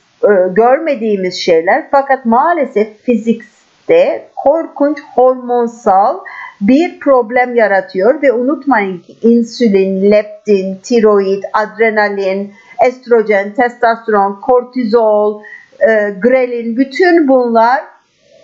görmediğimiz 0.50 1.34
şeyler 1.34 1.88
fakat 1.90 2.24
maalesef 2.24 2.88
fizikte 3.02 4.28
korkunç 4.36 4.98
hormonsal 5.14 6.18
bir 6.60 7.00
problem 7.00 7.54
yaratıyor 7.54 8.22
ve 8.22 8.32
unutmayın 8.32 8.98
ki 8.98 9.16
insülin, 9.22 10.10
leptin, 10.10 10.78
tiroid, 10.82 11.42
adrenalin, 11.52 12.52
estrojen, 12.86 13.54
testosteron, 13.54 14.40
kortizol, 14.40 15.42
e, 15.80 16.14
grelin 16.22 16.76
bütün 16.76 17.28
bunlar 17.28 17.84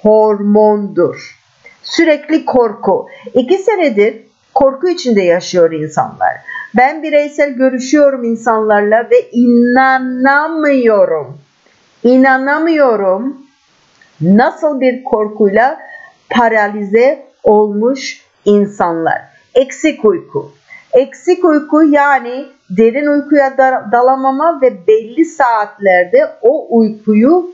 hormondur. 0.03 1.41
Sürekli 1.83 2.45
korku. 2.45 3.09
İki 3.35 3.59
senedir 3.59 4.23
korku 4.55 4.89
içinde 4.89 5.23
yaşıyor 5.23 5.73
insanlar. 5.73 6.37
Ben 6.77 7.03
bireysel 7.03 7.51
görüşüyorum 7.51 8.25
insanlarla 8.25 9.11
ve 9.11 9.31
inanamıyorum. 9.33 11.40
İnanamıyorum 12.05 13.47
nasıl 14.21 14.81
bir 14.81 15.05
korkuyla 15.05 15.81
paralize 16.31 17.27
olmuş 17.43 18.25
insanlar. 18.45 19.23
Eksik 19.55 20.05
uyku. 20.05 20.53
Eksik 20.93 21.45
uyku 21.45 21.83
yani 21.83 22.47
derin 22.71 23.07
uykuya 23.07 23.59
dalamama 23.93 24.61
ve 24.63 24.87
belli 24.87 25.25
saatlerde 25.25 26.31
o 26.43 26.79
uykuyu 26.79 27.51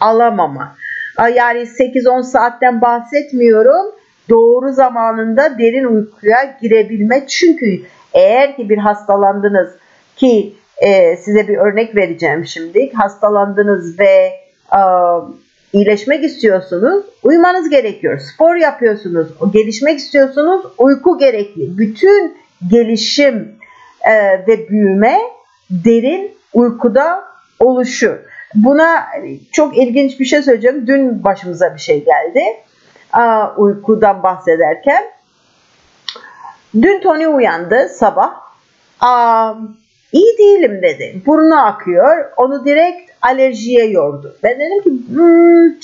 alamama. 0.00 0.76
Yani 1.18 1.58
8-10 1.60 2.22
saatten 2.22 2.80
bahsetmiyorum. 2.80 3.94
Doğru 4.30 4.72
zamanında 4.72 5.58
derin 5.58 5.84
uykuya 5.84 6.56
girebilme. 6.62 7.26
Çünkü 7.26 7.80
eğer 8.14 8.56
ki 8.56 8.68
bir 8.68 8.78
hastalandınız 8.78 9.68
ki 10.16 10.54
e, 10.78 11.16
size 11.16 11.48
bir 11.48 11.56
örnek 11.56 11.96
vereceğim 11.96 12.46
şimdi. 12.46 12.92
Hastalandınız 12.92 13.98
ve 13.98 14.32
e, 14.72 14.80
iyileşmek 15.72 16.24
istiyorsunuz, 16.24 17.04
uyumanız 17.22 17.68
gerekiyor. 17.68 18.18
Spor 18.18 18.56
yapıyorsunuz, 18.56 19.28
gelişmek 19.52 19.98
istiyorsunuz, 19.98 20.66
uyku 20.78 21.18
gerekli. 21.18 21.78
Bütün 21.78 22.36
gelişim 22.70 23.56
e, 24.00 24.14
ve 24.48 24.68
büyüme 24.68 25.18
derin 25.70 26.36
uykuda 26.52 27.24
oluşur. 27.60 28.16
Buna 28.54 29.06
çok 29.52 29.78
ilginç 29.78 30.20
bir 30.20 30.24
şey 30.24 30.42
söyleyeceğim. 30.42 30.86
Dün 30.86 31.24
başımıza 31.24 31.74
bir 31.74 31.80
şey 31.80 32.04
geldi. 32.04 32.40
Aa, 33.12 33.54
uykudan 33.56 34.22
bahsederken. 34.22 35.04
Dün 36.82 37.00
Tony 37.00 37.26
uyandı 37.26 37.88
sabah. 37.88 38.34
Aa, 39.00 39.54
iyi 40.14 40.38
değilim 40.38 40.82
dedi. 40.82 41.22
Burnu 41.26 41.66
akıyor. 41.66 42.24
Onu 42.36 42.64
direkt 42.64 43.10
alerjiye 43.22 43.84
yordu. 43.84 44.36
Ben 44.42 44.60
dedim 44.60 44.82
ki 44.82 44.90
hmm, 45.14 45.74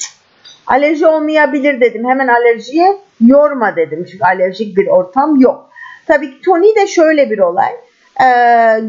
alerji 0.66 1.07
olmayabilir 1.07 1.81
dedim. 1.81 2.09
Hemen 2.09 2.29
alerjiye 2.29 2.97
yorma 3.21 3.77
dedim. 3.77 4.07
Çünkü 4.11 4.25
alerjik 4.25 4.77
bir 4.77 4.87
ortam 4.87 5.40
yok. 5.40 5.71
Tabii 6.07 6.31
ki 6.31 6.40
Tony 6.45 6.77
de 6.77 6.87
şöyle 6.87 7.31
bir 7.31 7.38
olay. 7.38 7.73
Ee, 8.23 8.81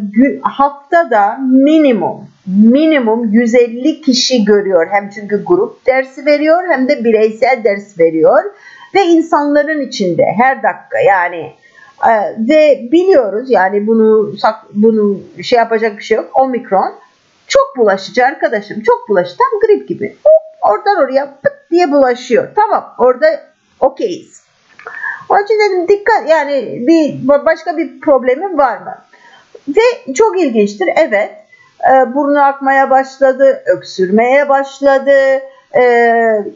haftada 0.42 1.38
minimum 1.38 2.28
minimum 2.46 3.30
150 3.34 4.02
kişi 4.02 4.46
görüyor. 4.46 4.88
Hem 4.92 5.10
çünkü 5.10 5.46
grup 5.46 5.86
dersi 5.86 6.26
veriyor 6.26 6.64
hem 6.70 6.90
de 6.90 7.04
bireysel 7.04 7.64
ders 7.64 8.00
veriyor. 8.00 8.44
Ve 8.96 9.04
insanların 9.04 9.82
içinde 9.82 10.26
her 10.38 10.64
dakika 10.64 11.00
yani 11.08 11.54
ve 12.38 12.90
biliyoruz 12.92 13.50
yani 13.50 13.88
bunu 13.88 14.34
bunu 14.74 15.20
şey 15.44 15.60
yapacak 15.60 15.98
bir 15.98 16.04
şey 16.04 16.18
yok. 16.18 16.30
Omikron 16.34 16.96
çok 17.48 17.74
bulaşıcı 17.78 18.26
arkadaşım. 18.26 18.82
Çok 18.82 19.10
bulaşıcı. 19.10 19.38
Tam 19.38 19.60
grip 19.60 19.88
gibi. 19.88 20.18
oradan 20.62 21.04
oraya 21.04 21.26
pıt 21.44 21.54
diye 21.72 21.92
bulaşıyor. 21.92 22.48
Tamam 22.56 22.96
orada 22.98 23.28
okeyiz. 23.80 24.44
Onun 25.30 25.44
için 25.44 25.60
dedim 25.60 25.88
dikkat 25.88 26.30
yani 26.30 26.84
bir 26.88 27.28
başka 27.28 27.78
bir 27.78 28.00
problemim 28.00 28.58
var 28.58 28.78
mı? 28.78 28.98
Ve 29.68 30.14
çok 30.14 30.42
ilginçtir. 30.42 30.90
Evet 30.96 31.32
e, 31.92 32.16
burnu 32.16 32.46
akmaya 32.46 32.90
başladı, 32.90 33.64
öksürmeye 33.66 34.50
başladı, 34.50 35.42
e, 35.76 35.84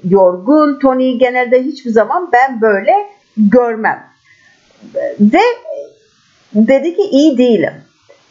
yorgun. 0.09 0.79
Tony 0.79 1.17
genelde 1.17 1.63
hiçbir 1.63 1.91
zaman 1.91 2.29
ben 2.33 2.61
böyle 2.61 2.93
görmem. 3.37 4.14
Ve 5.19 5.41
dedi 6.53 6.95
ki 6.95 7.01
iyi 7.01 7.37
değilim. 7.37 7.73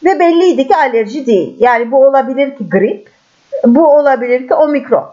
Ve 0.04 0.20
belliydi 0.20 0.68
ki 0.68 0.76
alerji 0.76 1.26
değil. 1.26 1.56
Yani 1.58 1.90
bu 1.90 2.06
olabilir 2.06 2.56
ki 2.56 2.68
grip, 2.70 3.08
bu 3.66 3.88
olabilir 3.88 4.48
ki 4.48 4.54
omikron. 4.54 5.10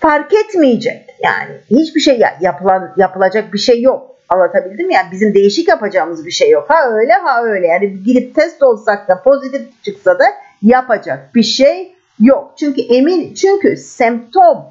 fark 0.00 0.32
etmeyecek. 0.34 1.06
Yani 1.22 1.50
hiçbir 1.70 2.00
şey 2.00 2.20
yapılan 2.40 2.92
yapılacak 2.96 3.52
bir 3.52 3.58
şey 3.58 3.82
yok. 3.82 4.16
Anlatabildim? 4.28 4.90
Yani 4.90 5.06
bizim 5.12 5.34
değişik 5.34 5.68
yapacağımız 5.68 6.26
bir 6.26 6.30
şey 6.30 6.50
yok. 6.50 6.70
Ha 6.70 6.90
öyle 6.90 7.12
ha 7.12 7.42
öyle. 7.44 7.66
Yani 7.66 8.02
gidip 8.04 8.34
test 8.34 8.62
olsak 8.62 9.08
da 9.08 9.22
pozitif 9.22 9.84
çıksa 9.84 10.18
da 10.18 10.24
yapacak 10.62 11.34
bir 11.34 11.42
şey 11.42 11.92
yok. 12.20 12.54
Çünkü 12.58 12.80
emin 12.80 13.34
çünkü 13.34 13.76
semptom 13.76 14.64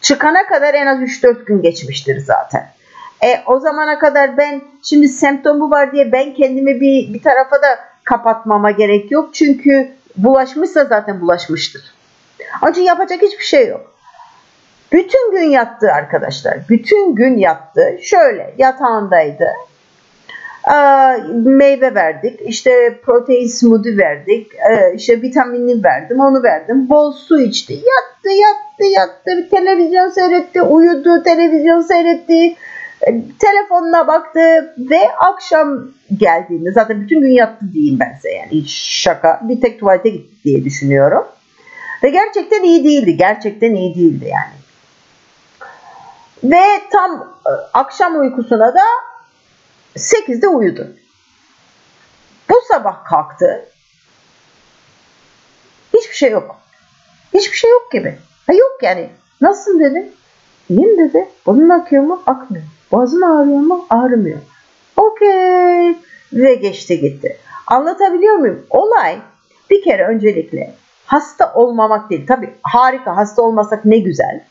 çıkana 0.00 0.46
kadar 0.46 0.74
en 0.74 0.86
az 0.86 0.98
3-4 0.98 1.44
gün 1.44 1.62
geçmiştir 1.62 2.20
zaten. 2.20 2.66
E, 3.24 3.42
o 3.46 3.58
zamana 3.60 3.98
kadar 3.98 4.36
ben 4.36 4.60
şimdi 4.82 5.08
semptomu 5.08 5.70
var 5.70 5.92
diye 5.92 6.12
ben 6.12 6.34
kendimi 6.34 6.80
bir, 6.80 7.14
bir 7.14 7.22
tarafa 7.22 7.56
da 7.56 7.78
kapatmama 8.04 8.70
gerek 8.70 9.10
yok. 9.10 9.34
Çünkü 9.34 9.88
bulaşmışsa 10.16 10.84
zaten 10.84 11.20
bulaşmıştır. 11.20 11.82
Ancak 12.62 12.84
yapacak 12.84 13.22
hiçbir 13.22 13.44
şey 13.44 13.68
yok. 13.68 13.94
Bütün 14.92 15.32
gün 15.32 15.50
yattı 15.50 15.92
arkadaşlar. 15.92 16.58
Bütün 16.68 17.14
gün 17.14 17.38
yattı. 17.38 17.98
Şöyle 18.02 18.54
yatağındaydı. 18.58 19.46
Ee, 20.68 21.16
meyve 21.32 21.94
verdik. 21.94 22.40
İşte 22.44 23.00
protein 23.04 23.46
smoothie 23.46 23.96
verdik. 23.96 24.52
Ee, 24.54 24.94
işte 24.94 25.22
vitamini 25.22 25.84
verdim. 25.84 26.20
Onu 26.20 26.42
verdim. 26.42 26.88
Bol 26.88 27.12
su 27.12 27.40
içti. 27.40 27.72
Yattı, 27.72 28.30
yattı, 28.30 28.84
yattı. 28.84 29.48
Televizyon 29.50 30.08
seyretti. 30.08 30.62
Uyudu. 30.62 31.22
Televizyon 31.22 31.80
seyretti. 31.80 32.56
Telefonuna 33.38 34.06
baktı 34.06 34.74
ve 34.78 35.12
akşam 35.18 35.88
geldiğinde 36.16 36.72
zaten 36.72 37.02
bütün 37.02 37.20
gün 37.20 37.32
yattı 37.32 37.72
diyeyim 37.72 38.00
ben 38.00 38.14
size 38.14 38.30
yani 38.30 38.50
hiç 38.50 38.70
şaka 38.72 39.40
bir 39.42 39.60
tek 39.60 39.80
tuvalete 39.80 40.08
gitti 40.08 40.34
diye 40.44 40.64
düşünüyorum. 40.64 41.26
Ve 42.02 42.10
gerçekten 42.10 42.62
iyi 42.62 42.84
değildi. 42.84 43.16
Gerçekten 43.16 43.74
iyi 43.74 43.94
değildi 43.94 44.24
yani. 44.24 44.60
Ve 46.44 46.64
tam 46.92 47.38
e, 47.46 47.52
akşam 47.72 48.20
uykusuna 48.20 48.74
da 48.74 48.82
8'de 49.96 50.48
uyudu. 50.48 50.96
Bu 52.50 52.54
sabah 52.72 53.04
kalktı. 53.04 53.68
Hiçbir 55.94 56.14
şey 56.14 56.30
yok. 56.30 56.56
Hiçbir 57.34 57.56
şey 57.56 57.70
yok 57.70 57.92
gibi. 57.92 58.18
Ha 58.46 58.52
yok 58.52 58.78
yani. 58.82 59.10
Nasılsın 59.40 59.80
dedim. 59.80 60.08
İyiyim 60.68 60.98
dedi. 60.98 61.28
Burnun 61.46 61.68
akıyor 61.68 62.02
mu? 62.02 62.22
Akmıyor. 62.26 62.64
Boğazın 62.92 63.20
ağrıyor 63.20 63.60
mu? 63.60 63.86
Ağrımıyor. 63.90 64.38
Okey. 64.96 65.96
Ve 66.32 66.54
geçti 66.54 67.00
gitti. 67.00 67.36
Anlatabiliyor 67.66 68.36
muyum? 68.36 68.66
Olay 68.70 69.18
bir 69.70 69.82
kere 69.82 70.06
öncelikle 70.06 70.74
hasta 71.06 71.52
olmamak 71.54 72.10
değil. 72.10 72.26
Tabii 72.26 72.50
harika 72.62 73.16
hasta 73.16 73.42
olmasak 73.42 73.84
ne 73.84 73.98
güzel. 73.98 74.44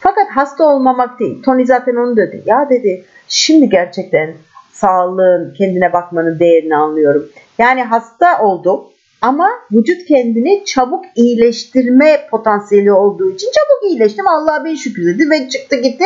Fakat 0.00 0.28
hasta 0.30 0.68
olmamak 0.68 1.20
değil. 1.20 1.42
Tony 1.42 1.66
zaten 1.66 1.96
onu 1.96 2.16
dedi. 2.16 2.42
Ya 2.46 2.70
dedi 2.70 3.04
şimdi 3.28 3.68
gerçekten 3.68 4.34
sağlığın, 4.72 5.54
kendine 5.58 5.92
bakmanın 5.92 6.38
değerini 6.38 6.76
anlıyorum. 6.76 7.28
Yani 7.58 7.82
hasta 7.82 8.42
oldum 8.42 8.80
ama 9.20 9.48
vücut 9.72 10.04
kendini 10.08 10.64
çabuk 10.64 11.04
iyileştirme 11.16 12.28
potansiyeli 12.30 12.92
olduğu 12.92 13.30
için 13.30 13.50
çabuk 13.52 13.90
iyileştim. 13.90 14.28
Allah'a 14.28 14.64
bin 14.64 14.74
şükür 14.74 15.06
dedi 15.06 15.30
ve 15.30 15.48
çıktı 15.48 15.76
gitti 15.76 16.04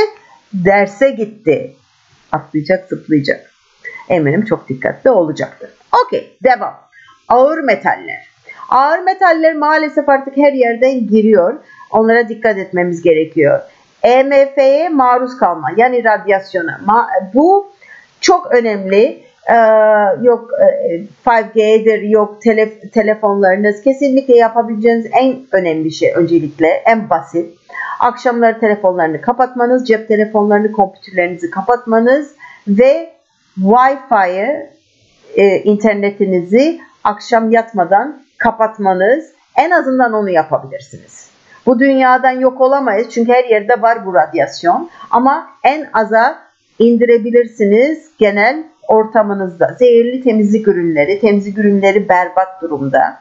derse 0.53 1.11
gitti. 1.11 1.77
Atlayacak 2.33 2.89
zıplayacak. 2.89 3.51
Eminim 4.09 4.45
çok 4.45 4.69
dikkatli 4.69 5.11
olacaktır. 5.11 5.71
Okey 6.07 6.37
devam. 6.43 6.75
Ağır 7.29 7.59
metaller. 7.59 8.29
Ağır 8.69 8.99
metaller 8.99 9.55
maalesef 9.55 10.09
artık 10.09 10.37
her 10.37 10.53
yerden 10.53 11.07
giriyor. 11.07 11.55
Onlara 11.91 12.29
dikkat 12.29 12.59
etmemiz 12.59 13.03
gerekiyor. 13.03 13.61
EMF'ye 14.03 14.89
maruz 14.89 15.39
kalma 15.39 15.71
yani 15.77 16.05
radyasyona. 16.05 16.81
Bu 17.35 17.73
çok 18.21 18.53
önemli. 18.53 19.26
Ee, 19.51 19.55
yok 20.23 20.51
5G'dir, 21.27 22.03
e, 22.03 22.07
yok 22.07 22.43
telef 22.43 22.93
telefonlarınız. 22.93 23.83
Kesinlikle 23.83 24.37
yapabileceğiniz 24.37 25.07
en 25.21 25.37
önemli 25.53 25.93
şey 25.93 26.13
öncelikle, 26.17 26.67
en 26.67 27.11
basit. 27.11 27.55
Akşamları 28.01 28.61
telefonlarını 28.61 29.21
kapatmanız, 29.21 29.89
cep 29.89 30.09
telefonlarını, 30.09 30.73
kompütürlerinizi 30.73 31.51
kapatmanız 31.51 32.35
ve 32.69 33.11
Wi-Fi'yi, 33.59 34.71
e, 35.35 35.59
internetinizi 35.59 36.81
akşam 37.05 37.51
yatmadan 37.51 38.23
kapatmanız. 38.39 39.33
En 39.57 39.71
azından 39.71 40.13
onu 40.13 40.31
yapabilirsiniz. 40.31 41.31
Bu 41.67 41.79
dünyadan 41.79 42.41
yok 42.41 42.61
olamayız 42.61 43.11
çünkü 43.11 43.33
her 43.33 43.45
yerde 43.45 43.83
var 43.83 44.07
bu 44.07 44.15
radyasyon. 44.15 44.91
Ama 45.11 45.47
en 45.65 45.89
aza 45.93 46.39
indirebilirsiniz 46.79 48.11
genel 48.19 48.65
ortamınızda. 48.89 49.77
Zehirli 49.79 50.23
temizlik 50.23 50.69
ürünleri, 50.69 51.21
temizlik 51.21 51.59
ürünleri 51.59 52.09
berbat 52.09 52.63
durumda. 52.63 53.19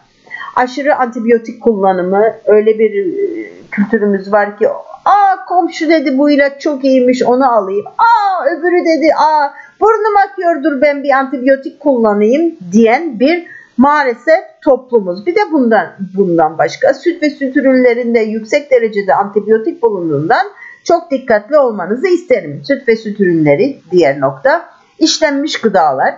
Aşırı 0.56 0.96
antibiyotik 0.96 1.62
kullanımı 1.62 2.34
öyle 2.46 2.80
bir 2.80 2.92
e, 2.92 3.50
kültürümüz 3.72 4.34
var 4.34 4.58
ki 4.58 4.70
aa 5.06 5.46
komşu 5.48 5.90
dedi 5.90 6.18
bu 6.18 6.30
ilaç 6.30 6.62
çok 6.62 6.86
iyiymiş 6.86 7.24
onu 7.24 7.54
alayım. 7.54 7.86
Aa 7.86 8.46
öbürü 8.46 8.86
dedi 8.86 9.10
aa 9.18 9.54
burnum 9.80 10.18
akıyordur 10.26 10.82
ben 10.82 11.04
bir 11.04 11.10
antibiyotik 11.10 11.80
kullanayım 11.80 12.56
diyen 12.72 13.20
bir 13.20 13.48
maalesef 13.78 14.44
toplumuz. 14.62 15.26
Bir 15.26 15.36
de 15.36 15.52
bundan 15.52 15.88
bundan 16.18 16.58
başka 16.58 16.94
süt 16.94 17.24
ve 17.24 17.30
süt 17.30 17.58
ürünlerinde 17.58 18.20
yüksek 18.20 18.72
derecede 18.72 19.14
antibiyotik 19.14 19.82
bulunduğundan 19.82 20.48
çok 20.84 21.12
dikkatli 21.12 21.58
olmanızı 21.58 22.08
isterim. 22.08 22.62
Süt 22.68 22.88
ve 22.88 22.96
süt 22.96 23.20
ürünleri 23.20 23.80
diğer 23.92 24.22
nokta. 24.22 24.75
İşlenmiş 25.00 25.62
gıdalar, 25.62 26.16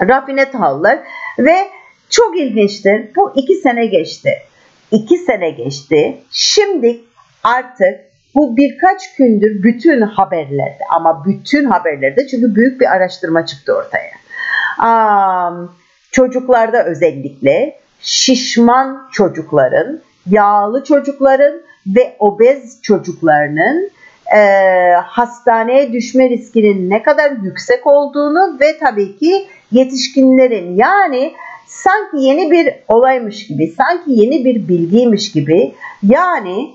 rafine 0.00 0.50
tahıllar 0.50 0.98
ve 1.38 1.56
çok 2.10 2.38
ilginçtir. 2.38 3.14
Bu 3.16 3.32
iki 3.36 3.54
sene 3.54 3.86
geçti. 3.86 4.30
İki 4.90 5.18
sene 5.18 5.50
geçti. 5.50 6.18
Şimdi 6.30 7.00
artık 7.44 8.00
bu 8.34 8.56
birkaç 8.56 9.16
gündür 9.16 9.62
bütün 9.62 10.00
haberlerde 10.00 10.84
ama 10.90 11.24
bütün 11.26 11.64
haberlerde 11.64 12.26
çünkü 12.26 12.54
büyük 12.54 12.80
bir 12.80 12.92
araştırma 12.92 13.46
çıktı 13.46 13.72
ortaya. 13.72 14.10
Um, 14.82 15.74
çocuklarda 16.12 16.84
özellikle 16.84 17.80
şişman 18.00 19.08
çocukların, 19.12 20.00
yağlı 20.26 20.84
çocukların 20.84 21.62
ve 21.86 22.16
obez 22.18 22.82
çocuklarının 22.82 23.90
e, 24.36 24.40
hastaneye 25.06 25.92
düşme 25.92 26.30
riskinin 26.30 26.90
ne 26.90 27.02
kadar 27.02 27.30
yüksek 27.30 27.86
olduğunu 27.86 28.60
ve 28.60 28.78
tabii 28.78 29.16
ki 29.16 29.46
yetişkinlerin 29.72 30.76
yani 30.76 31.32
sanki 31.66 32.16
yeni 32.16 32.50
bir 32.50 32.74
olaymış 32.88 33.46
gibi, 33.46 33.74
sanki 33.76 34.10
yeni 34.12 34.44
bir 34.44 34.68
bilgiymiş 34.68 35.32
gibi 35.32 35.74
yani 36.02 36.70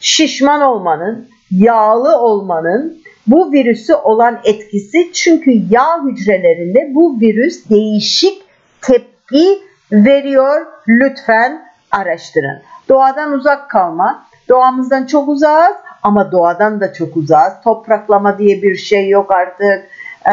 şişman 0.00 0.60
olmanın, 0.60 1.28
yağlı 1.50 2.18
olmanın 2.18 3.02
bu 3.26 3.52
virüsü 3.52 3.94
olan 3.94 4.40
etkisi 4.44 5.12
çünkü 5.12 5.50
yağ 5.70 6.04
hücrelerinde 6.04 6.94
bu 6.94 7.20
virüs 7.20 7.70
değişik 7.70 8.42
tepki 8.80 9.58
veriyor. 9.92 10.66
Lütfen 10.88 11.68
araştırın. 11.90 12.62
Doğadan 12.88 13.32
uzak 13.32 13.70
kalma. 13.70 14.26
Doğamızdan 14.48 15.06
çok 15.06 15.28
uzağız 15.28 15.76
ama 16.02 16.32
doğadan 16.32 16.80
da 16.80 16.92
çok 16.92 17.16
uzağız. 17.16 17.52
Topraklama 17.64 18.38
diye 18.38 18.62
bir 18.62 18.74
şey 18.74 19.08
yok 19.08 19.32
artık. 19.32 19.84
Ee, 20.26 20.32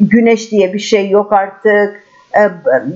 güneş 0.00 0.50
diye 0.50 0.74
bir 0.74 0.78
şey 0.78 1.10
yok 1.10 1.32
artık. 1.32 2.02
Ee, 2.36 2.50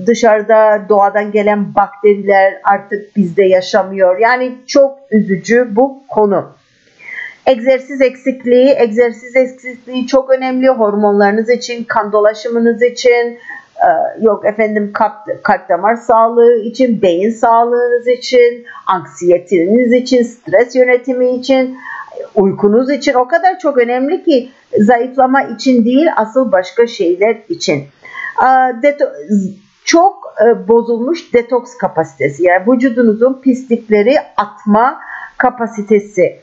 dışarıda 0.07 0.81
doğadan 0.89 1.31
gelen 1.31 1.75
bakteriler 1.75 2.53
artık 2.63 3.15
bizde 3.15 3.45
yaşamıyor. 3.45 4.17
Yani 4.19 4.55
çok 4.67 4.97
üzücü 5.11 5.67
bu 5.75 6.03
konu. 6.09 6.51
Egzersiz 7.45 8.01
eksikliği, 8.01 8.75
egzersiz 8.77 9.35
eksikliği 9.35 10.07
çok 10.07 10.29
önemli 10.29 10.69
hormonlarınız 10.69 11.49
için, 11.49 11.83
kan 11.83 12.11
dolaşımınız 12.11 12.83
için, 12.83 13.39
yok 14.21 14.45
efendim 14.45 14.91
kalp, 14.93 15.43
kalp 15.43 15.69
damar 15.69 15.95
sağlığı 15.95 16.55
için, 16.55 17.01
beyin 17.01 17.29
sağlığınız 17.29 18.07
için, 18.07 18.65
anksiyetiniz 18.87 19.93
için, 19.93 20.23
stres 20.23 20.75
yönetimi 20.75 21.35
için, 21.35 21.77
uykunuz 22.35 22.91
için 22.91 23.13
o 23.13 23.27
kadar 23.27 23.59
çok 23.59 23.77
önemli 23.77 24.23
ki 24.23 24.49
zayıflama 24.79 25.41
için 25.41 25.85
değil 25.85 26.07
asıl 26.15 26.51
başka 26.51 26.87
şeyler 26.87 27.37
için. 27.49 27.83
Ee, 28.43 28.97
çok 29.85 30.33
e, 30.45 30.67
bozulmuş 30.67 31.33
detoks 31.33 31.77
kapasitesi 31.77 32.43
yani 32.43 32.63
vücudunuzun 32.67 33.41
pislikleri 33.41 34.15
atma 34.37 34.99
kapasitesi. 35.37 36.39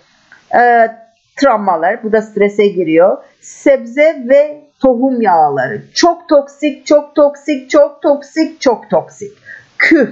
Ee, 0.55 0.88
travmalar 1.37 2.03
bu 2.03 2.12
da 2.12 2.22
strese 2.22 2.66
giriyor. 2.66 3.18
Sebze 3.40 4.24
ve 4.29 4.67
tohum 4.81 5.23
yağları. 5.23 5.83
Çok 5.95 6.29
toksik, 6.29 6.87
çok 6.87 7.14
toksik, 7.14 7.71
çok 7.71 8.03
toksik, 8.03 8.61
çok 8.61 8.91
toksik. 8.91 9.33
Küf. 9.79 10.11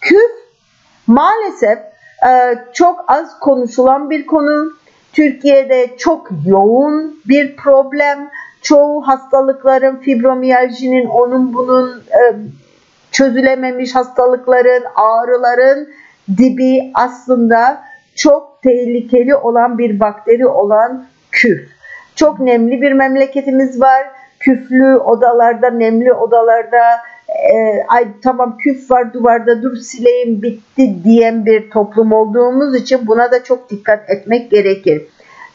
Küf 0.00 0.30
maalesef 1.06 1.78
Ee, 2.26 2.58
çok 2.72 3.04
az 3.08 3.38
konuşulan 3.40 4.10
bir 4.10 4.26
konu. 4.26 4.72
Türkiye'de 5.12 5.96
çok 5.98 6.28
yoğun 6.46 7.20
bir 7.28 7.56
problem. 7.56 8.30
Çoğu 8.62 9.08
hastalıkların, 9.08 9.96
fibromiyajinin, 9.96 11.06
onun 11.06 11.54
bunun 11.54 11.90
e, 11.98 12.22
çözülememiş 13.12 13.94
hastalıkların, 13.94 14.84
ağrıların 14.94 15.88
dibi 16.38 16.90
aslında 16.94 17.82
çok 18.16 18.62
tehlikeli 18.62 19.34
olan 19.34 19.78
bir 19.78 20.00
bakteri 20.00 20.46
olan 20.46 21.06
küf. 21.30 21.68
Çok 22.16 22.40
nemli 22.40 22.82
bir 22.82 22.92
memleketimiz 22.92 23.80
var. 23.80 24.06
Küflü 24.40 24.96
odalarda, 24.96 25.70
nemli 25.70 26.12
odalarda 26.12 27.02
e, 27.28 27.84
ay 27.88 28.08
tamam 28.22 28.58
küf 28.58 28.90
var 28.90 29.12
duvarda 29.12 29.62
dur 29.62 29.76
sileyim 29.76 30.42
bitti 30.42 31.04
diyen 31.04 31.46
bir 31.46 31.70
toplum 31.70 32.12
olduğumuz 32.12 32.76
için 32.76 33.06
buna 33.06 33.32
da 33.32 33.44
çok 33.44 33.70
dikkat 33.70 34.10
etmek 34.10 34.50
gerekir. 34.50 35.02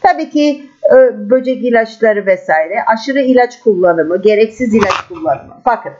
Tabii 0.01 0.29
ki 0.29 0.69
e, 0.85 1.29
böcek 1.29 1.63
ilaçları 1.63 2.25
vesaire, 2.25 2.83
aşırı 2.87 3.21
ilaç 3.21 3.59
kullanımı, 3.59 4.21
gereksiz 4.21 4.73
ilaç 4.73 5.07
kullanımı. 5.09 5.53
Bakın 5.65 5.91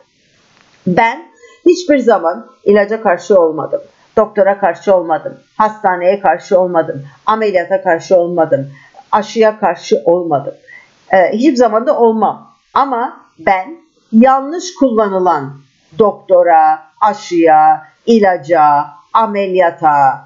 ben 0.88 1.24
hiçbir 1.66 1.98
zaman 1.98 2.48
ilaca 2.64 3.02
karşı 3.02 3.36
olmadım. 3.36 3.82
Doktora 4.18 4.60
karşı 4.60 4.96
olmadım. 4.96 5.38
Hastaneye 5.58 6.20
karşı 6.20 6.60
olmadım. 6.60 7.04
Ameliyata 7.26 7.84
karşı 7.84 8.18
olmadım. 8.18 8.68
Aşıya 9.12 9.60
karşı 9.60 9.96
olmadım. 10.06 10.54
Ee, 11.14 11.32
hiçbir 11.34 11.56
zaman 11.56 11.88
da 11.88 12.00
olmam. 12.00 12.54
Ama 12.74 13.22
ben 13.40 13.78
yanlış 14.12 14.76
kullanılan 14.76 15.58
doktora, 16.00 16.80
aşıya, 17.02 17.88
ilaca, 18.06 18.86
ameliyata 19.14 20.22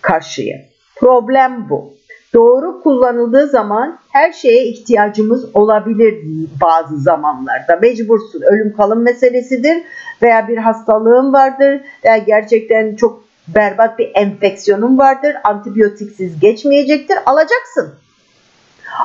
karşıyım. 0.00 0.60
Problem 0.96 1.68
bu. 1.70 1.92
Doğru 2.34 2.82
kullanıldığı 2.82 3.46
zaman 3.46 3.98
her 4.10 4.32
şeye 4.32 4.64
ihtiyacımız 4.64 5.56
olabilir 5.56 6.14
bazı 6.62 6.98
zamanlarda. 6.98 7.76
Mecbursun. 7.82 8.42
Ölüm 8.42 8.76
kalım 8.76 9.02
meselesidir 9.02 9.82
veya 10.22 10.48
bir 10.48 10.56
hastalığın 10.56 11.32
vardır 11.32 11.80
veya 12.04 12.18
gerçekten 12.18 12.96
çok 12.96 13.24
berbat 13.54 13.98
bir 13.98 14.10
enfeksiyonun 14.14 14.98
vardır. 14.98 15.36
Antibiyotiksiz 15.44 16.40
geçmeyecektir. 16.40 17.18
Alacaksın. 17.26 17.94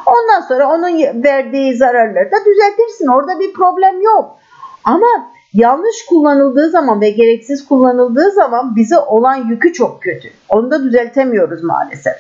Ondan 0.06 0.42
sonra 0.48 0.70
onun 0.70 1.24
verdiği 1.24 1.78
zararları 1.78 2.32
da 2.32 2.38
düzeltirsin. 2.46 3.08
Orada 3.08 3.40
bir 3.40 3.54
problem 3.54 4.02
yok. 4.02 4.38
Ama 4.84 5.08
yanlış 5.54 6.06
kullanıldığı 6.10 6.70
zaman 6.70 7.02
ve 7.02 7.10
gereksiz 7.10 7.66
kullanıldığı 7.66 8.32
zaman 8.32 8.76
bize 8.76 9.00
olan 9.00 9.36
yükü 9.36 9.74
çok 9.74 10.02
kötü. 10.02 10.30
Onu 10.50 10.72
da 10.72 10.84
düzeltemiyoruz 10.84 11.64
maalesef. 11.64 12.16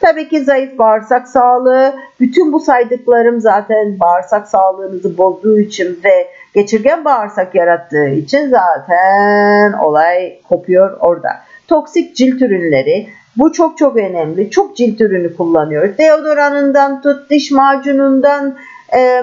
Tabii 0.00 0.28
ki 0.28 0.44
zayıf 0.44 0.78
bağırsak 0.78 1.28
sağlığı, 1.28 1.94
bütün 2.20 2.52
bu 2.52 2.60
saydıklarım 2.60 3.40
zaten 3.40 4.00
bağırsak 4.00 4.48
sağlığınızı 4.48 5.18
bozduğu 5.18 5.58
için 5.60 6.00
ve 6.04 6.28
geçirgen 6.54 7.04
bağırsak 7.04 7.54
yarattığı 7.54 8.08
için 8.08 8.48
zaten 8.50 9.72
olay 9.72 10.40
kopuyor 10.48 10.96
orada. 11.00 11.30
Toksik 11.72 12.16
cilt 12.16 12.42
ürünleri, 12.42 13.08
bu 13.36 13.52
çok 13.52 13.78
çok 13.78 13.96
önemli. 13.96 14.50
Çok 14.50 14.76
cilt 14.76 15.00
ürünü 15.00 15.36
kullanıyoruz. 15.36 15.98
Deodoranından 15.98 17.02
tut, 17.02 17.30
diş 17.30 17.50
macunundan, 17.50 18.56
e, 18.94 19.22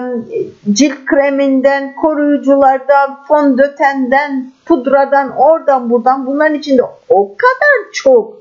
cilt 0.72 1.04
kreminden, 1.06 1.94
koruyuculardan, 1.94 3.24
fondötenden, 3.28 4.52
pudradan, 4.66 5.36
oradan 5.36 5.90
buradan 5.90 6.26
bunların 6.26 6.54
içinde 6.54 6.82
o 7.08 7.36
kadar 7.36 7.92
çok 7.92 8.34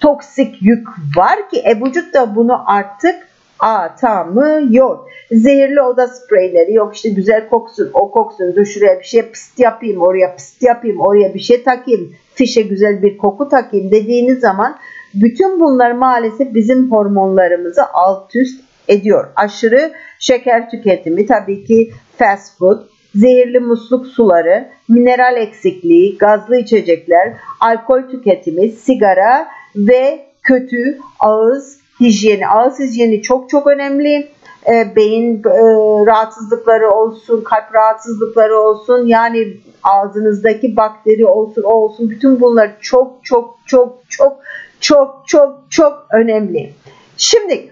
toksik 0.00 0.62
yük 0.62 0.88
var 1.16 1.50
ki 1.50 1.60
e, 1.60 1.80
vücut 1.80 2.14
da 2.14 2.36
bunu 2.36 2.62
artık 2.66 3.28
atamıyor. 3.58 4.98
Zehirli 5.30 5.82
oda 5.82 6.08
spreyleri 6.08 6.72
yok 6.72 6.96
işte 6.96 7.08
güzel 7.08 7.48
koksun 7.48 7.90
o 7.94 8.10
koksun 8.10 8.56
dur 8.56 8.64
şuraya 8.64 8.98
bir 8.98 9.04
şey 9.04 9.22
pıst 9.22 9.58
yapayım 9.58 10.00
oraya 10.00 10.34
pıst 10.36 10.62
yapayım 10.62 11.00
oraya 11.00 11.34
bir 11.34 11.40
şey 11.40 11.62
takayım 11.62 12.14
fişe 12.34 12.62
güzel 12.62 13.02
bir 13.02 13.18
koku 13.18 13.48
takayım 13.48 13.90
dediğiniz 13.90 14.40
zaman 14.40 14.76
bütün 15.14 15.60
bunlar 15.60 15.92
maalesef 15.92 16.54
bizim 16.54 16.90
hormonlarımızı 16.90 17.82
alt 17.92 18.36
üst 18.36 18.60
ediyor. 18.88 19.28
Aşırı 19.36 19.92
şeker 20.18 20.70
tüketimi 20.70 21.26
tabii 21.26 21.64
ki 21.64 21.90
fast 22.18 22.58
food, 22.58 22.82
zehirli 23.14 23.60
musluk 23.60 24.06
suları, 24.06 24.68
mineral 24.88 25.36
eksikliği, 25.36 26.18
gazlı 26.18 26.56
içecekler, 26.56 27.36
alkol 27.60 28.02
tüketimi, 28.02 28.68
sigara 28.68 29.48
ve 29.76 30.26
kötü 30.42 30.98
ağız 31.20 31.80
hijyeni. 32.00 32.48
Ağız 32.48 32.78
hijyeni 32.78 33.22
çok 33.22 33.50
çok 33.50 33.66
önemli. 33.66 34.28
E, 34.68 34.96
beyin 34.96 35.38
e, 35.38 35.60
rahatsızlıkları 36.06 36.90
olsun, 36.90 37.44
kalp 37.44 37.74
rahatsızlıkları 37.74 38.58
olsun, 38.58 39.06
yani 39.06 39.56
ağzınızdaki 39.82 40.76
bakteri 40.76 41.26
olsun, 41.26 41.62
o 41.62 41.72
olsun. 41.72 42.10
Bütün 42.10 42.40
bunlar 42.40 42.70
çok 42.80 43.24
çok 43.24 43.58
çok 43.66 43.98
çok 44.08 44.32
çok 44.80 45.24
çok 45.26 45.66
çok 45.70 46.06
önemli. 46.12 46.72
Şimdi 47.16 47.70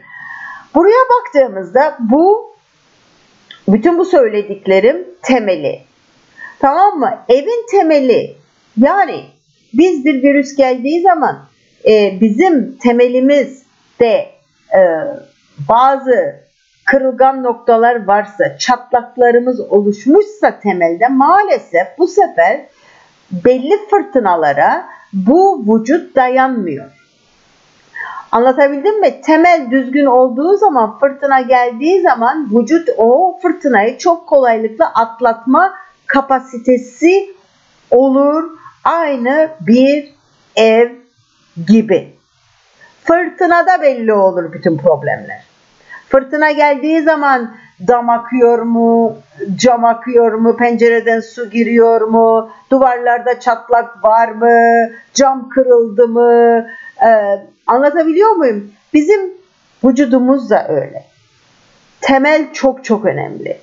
buraya 0.75 1.01
baktığımızda 1.15 1.99
bu 2.01 2.55
bütün 3.69 3.99
bu 3.99 4.05
söylediklerim 4.05 5.07
temeli. 5.23 5.81
Tamam 6.59 6.99
mı? 6.99 7.19
Evin 7.29 7.67
temeli. 7.71 8.37
Yani 8.81 9.25
biz 9.75 10.05
bir 10.05 10.23
virüs 10.23 10.57
geldiği 10.57 11.03
zaman 11.03 11.39
e, 11.89 12.19
bizim 12.21 12.79
temelimiz 12.79 13.64
de 14.01 14.31
e, 14.75 14.81
bazı 15.69 16.45
kırılgan 16.87 17.43
noktalar 17.43 18.07
varsa, 18.07 18.59
çatlaklarımız 18.59 19.61
oluşmuşsa 19.61 20.61
temelde 20.61 21.09
maalesef 21.09 21.99
bu 21.99 22.07
sefer 22.07 22.61
belli 23.31 23.75
fırtınalara 23.91 24.85
bu 25.13 25.65
vücut 25.69 26.17
dayanmıyor. 26.17 26.91
Anlatabildim 28.33 29.01
mi? 29.01 29.21
Temel 29.21 29.71
düzgün 29.71 30.07
olduğu 30.07 30.57
zaman, 30.57 30.99
fırtına 30.99 31.41
geldiği 31.41 32.03
zaman 32.03 32.49
vücut 32.53 32.89
o 32.97 33.39
fırtınayı 33.43 33.99
çok 33.99 34.27
kolaylıkla 34.27 34.93
atlatma 34.95 35.75
kapasitesi 36.07 37.35
olur. 37.91 38.51
Aynı 38.85 39.49
bir 39.61 40.15
ev 40.57 40.91
gibi. 41.67 42.15
Fırtınada 43.05 43.83
belli 43.83 44.13
olur 44.13 44.53
bütün 44.53 44.77
problemler. 44.79 45.45
Fırtına 46.09 46.51
geldiği 46.51 47.03
zaman 47.03 47.57
dam 47.89 48.11
akıyor 48.11 48.59
mu, 48.59 49.17
cam 49.57 49.85
akıyor 49.85 50.33
mu, 50.33 50.57
pencereden 50.57 51.21
su 51.21 51.51
giriyor 51.51 52.01
mu, 52.01 52.51
duvarlarda 52.71 53.41
çatlak 53.41 54.05
var 54.05 54.29
mı, 54.29 54.91
cam 55.15 55.49
kırıldı 55.49 56.09
mı, 56.09 56.67
ee, 57.07 57.47
anlatabiliyor 57.67 58.31
muyum? 58.31 58.73
Bizim 58.95 59.35
vücudumuz 59.85 60.51
da 60.51 60.69
öyle. 60.69 61.05
Temel 62.01 62.53
çok 62.53 62.85
çok 62.85 63.05
önemli. 63.05 63.59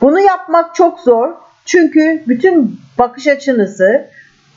Bunu 0.00 0.20
yapmak 0.20 0.74
çok 0.74 1.00
zor. 1.00 1.34
Çünkü 1.64 2.22
bütün 2.28 2.80
bakış 2.98 3.26
açınızı 3.26 4.08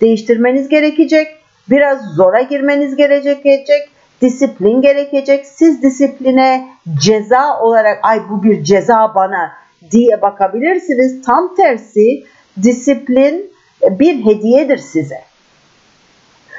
değiştirmeniz 0.02 0.70
gerekecek 0.70 1.41
Biraz 1.72 2.16
zora 2.16 2.42
girmeniz 2.42 2.96
gerekecek. 2.96 3.90
Disiplin 4.22 4.82
gerekecek. 4.82 5.46
Siz 5.46 5.82
disipline 5.84 6.68
ceza 7.02 7.60
olarak 7.60 8.00
ay 8.04 8.20
bu 8.30 8.44
bir 8.44 8.64
ceza 8.64 9.16
bana 9.16 9.52
diye 9.92 10.22
bakabilirsiniz. 10.22 11.22
Tam 11.22 11.56
tersi 11.56 12.24
disiplin 12.64 13.52
bir 13.90 14.26
hediyedir 14.26 14.78
size. 14.78 15.18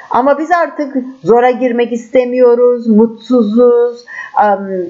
Ama 0.09 0.39
biz 0.39 0.51
artık 0.51 0.95
zora 1.23 1.51
girmek 1.51 1.91
istemiyoruz, 1.93 2.87
mutsuzuz, 2.87 4.05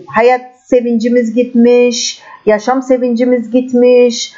hayat 0.08 0.42
sevincimiz 0.66 1.34
gitmiş, 1.34 2.22
yaşam 2.46 2.82
sevincimiz 2.82 3.52
gitmiş, 3.52 4.34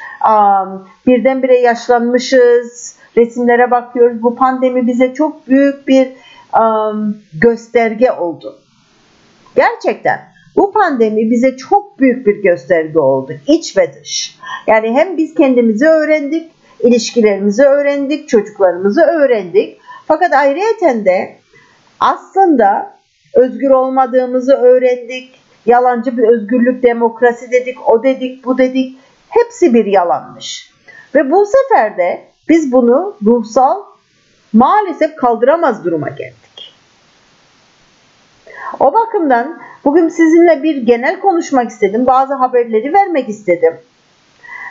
birdenbire 1.06 1.58
yaşlanmışız, 1.58 2.96
resimlere 3.16 3.70
bakıyoruz. 3.70 4.22
Bu 4.22 4.36
pandemi 4.36 4.86
bize 4.86 5.14
çok 5.14 5.48
büyük 5.48 5.88
bir 5.88 6.08
um, 6.60 7.16
gösterge 7.40 8.12
oldu. 8.12 8.58
Gerçekten 9.56 10.20
bu 10.56 10.72
pandemi 10.72 11.30
bize 11.30 11.56
çok 11.56 12.00
büyük 12.00 12.26
bir 12.26 12.42
gösterge 12.42 12.98
oldu. 12.98 13.32
İç 13.46 13.76
ve 13.76 13.94
dış. 13.94 14.38
Yani 14.66 14.92
hem 14.92 15.16
biz 15.16 15.34
kendimizi 15.34 15.86
öğrendik, 15.86 16.50
ilişkilerimizi 16.80 17.62
öğrendik, 17.62 18.28
çocuklarımızı 18.28 19.00
öğrendik. 19.00 19.80
Fakat 20.06 20.32
ayrıyeten 20.32 21.04
de 21.04 21.36
aslında 22.00 22.96
özgür 23.34 23.70
olmadığımızı 23.70 24.52
öğrendik. 24.52 25.40
Yalancı 25.66 26.16
bir 26.16 26.22
özgürlük, 26.22 26.82
demokrasi 26.82 27.52
dedik, 27.52 27.88
o 27.88 28.02
dedik, 28.02 28.44
bu 28.44 28.58
dedik. 28.58 28.98
Hepsi 29.28 29.74
bir 29.74 29.86
yalanmış. 29.86 30.70
Ve 31.14 31.30
bu 31.30 31.46
sefer 31.46 31.96
de 31.96 32.24
biz 32.48 32.72
bunu 32.72 33.16
ruhsal 33.26 33.82
maalesef 34.52 35.16
kaldıramaz 35.16 35.84
duruma 35.84 36.08
geldik. 36.08 36.74
O 38.80 38.94
bakımdan 38.94 39.58
bugün 39.84 40.08
sizinle 40.08 40.62
bir 40.62 40.76
genel 40.76 41.20
konuşmak 41.20 41.70
istedim. 41.70 42.06
Bazı 42.06 42.34
haberleri 42.34 42.92
vermek 42.92 43.28
istedim. 43.28 43.74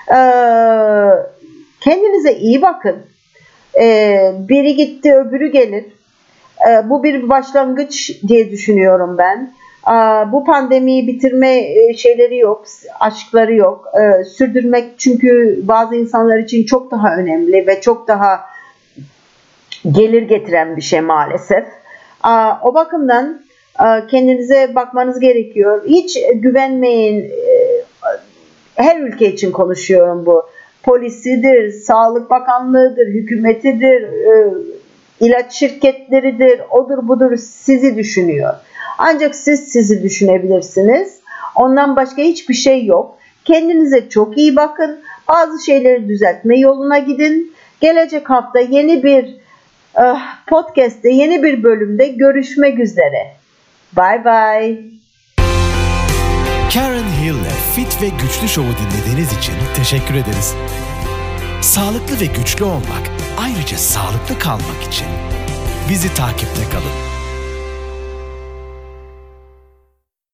Ee, 0.10 0.16
kendinize 1.82 2.34
iyi 2.34 2.62
bakın. 2.62 2.96
Ee, 3.82 4.34
biri 4.40 4.76
gitti 4.76 5.16
öbürü 5.16 5.48
gelir. 5.48 5.86
Ee, 6.70 6.90
bu 6.90 7.04
bir 7.04 7.30
başlangıç 7.30 8.24
diye 8.28 8.52
düşünüyorum 8.52 9.18
ben. 9.18 9.54
Bu 10.32 10.44
pandemiyi 10.44 11.08
bitirme 11.08 11.58
e, 11.58 11.94
şeyleri 11.94 12.38
yok, 12.38 12.66
aşkları 13.00 13.56
yok. 13.56 13.86
Ee, 14.02 14.24
sürdürmek 14.24 15.00
çünkü 15.00 15.60
bazı 15.64 15.96
insanlar 15.96 16.38
için 16.38 16.66
çok 16.66 16.92
daha 16.92 17.16
önemli 17.16 17.68
ve 17.68 17.82
çok 17.82 18.08
daha 18.08 18.40
gelir 19.92 20.22
getiren 20.22 20.78
bir 20.78 20.82
şey 20.82 21.02
maalesef. 21.02 21.66
O 22.64 22.74
bakımdan 22.74 23.42
kendinize 24.12 24.76
bakmanız 24.76 25.20
gerekiyor. 25.20 25.84
Hiç 25.88 26.18
güvenmeyin. 26.36 27.22
Ee, 27.22 27.86
her 28.76 29.00
ülke 29.00 29.32
için 29.32 29.52
konuşuyorum 29.52 30.26
bu. 30.26 30.46
Polisidir, 30.84 31.72
Sağlık 31.72 32.30
Bakanlığı'dır, 32.30 33.08
hükümetidir, 33.08 34.02
e, 34.04 34.54
ilaç 35.20 35.54
şirketleridir, 35.54 36.62
odur 36.72 37.08
budur 37.08 37.36
sizi 37.38 37.96
düşünüyor. 37.96 38.54
Ancak 38.98 39.36
siz 39.36 39.60
sizi 39.60 40.04
düşünebilirsiniz. 40.04 41.20
Ondan 41.56 41.96
başka 41.96 42.22
hiçbir 42.22 42.54
şey 42.54 42.86
yok. 42.86 43.18
Kendinize 43.46 44.10
çok 44.10 44.38
iyi 44.38 44.56
bakın. 44.56 45.00
Bazı 45.28 45.66
şeyleri 45.66 46.08
düzeltme 46.08 46.60
yoluna 46.60 46.98
gidin. 46.98 47.54
Gelecek 47.82 48.30
hafta 48.30 48.60
yeni 48.60 49.04
bir 49.04 49.36
uh, 49.98 50.20
podcast'te, 50.48 51.10
yeni 51.10 51.44
bir 51.44 51.64
bölümde 51.64 52.08
görüşmek 52.08 52.80
üzere. 52.80 53.36
Bye 53.98 54.26
bye. 54.26 54.96
Karen 56.74 57.10
Hill'le 57.22 57.56
Fit 57.76 58.02
ve 58.02 58.08
Güçlü 58.08 58.48
Show'u 58.48 58.74
dinlediğiniz 58.74 59.38
için 59.38 59.54
teşekkür 59.76 60.16
ederiz. 60.16 60.56
Sağlıklı 61.62 62.20
ve 62.22 62.26
güçlü 62.26 62.66
olmak, 62.66 63.10
ayrıca 63.40 63.78
sağlıklı 63.78 64.40
kalmak 64.40 64.84
için 64.88 65.08
bizi 65.90 66.14
takipte 66.14 66.64
kalın. 66.72 67.15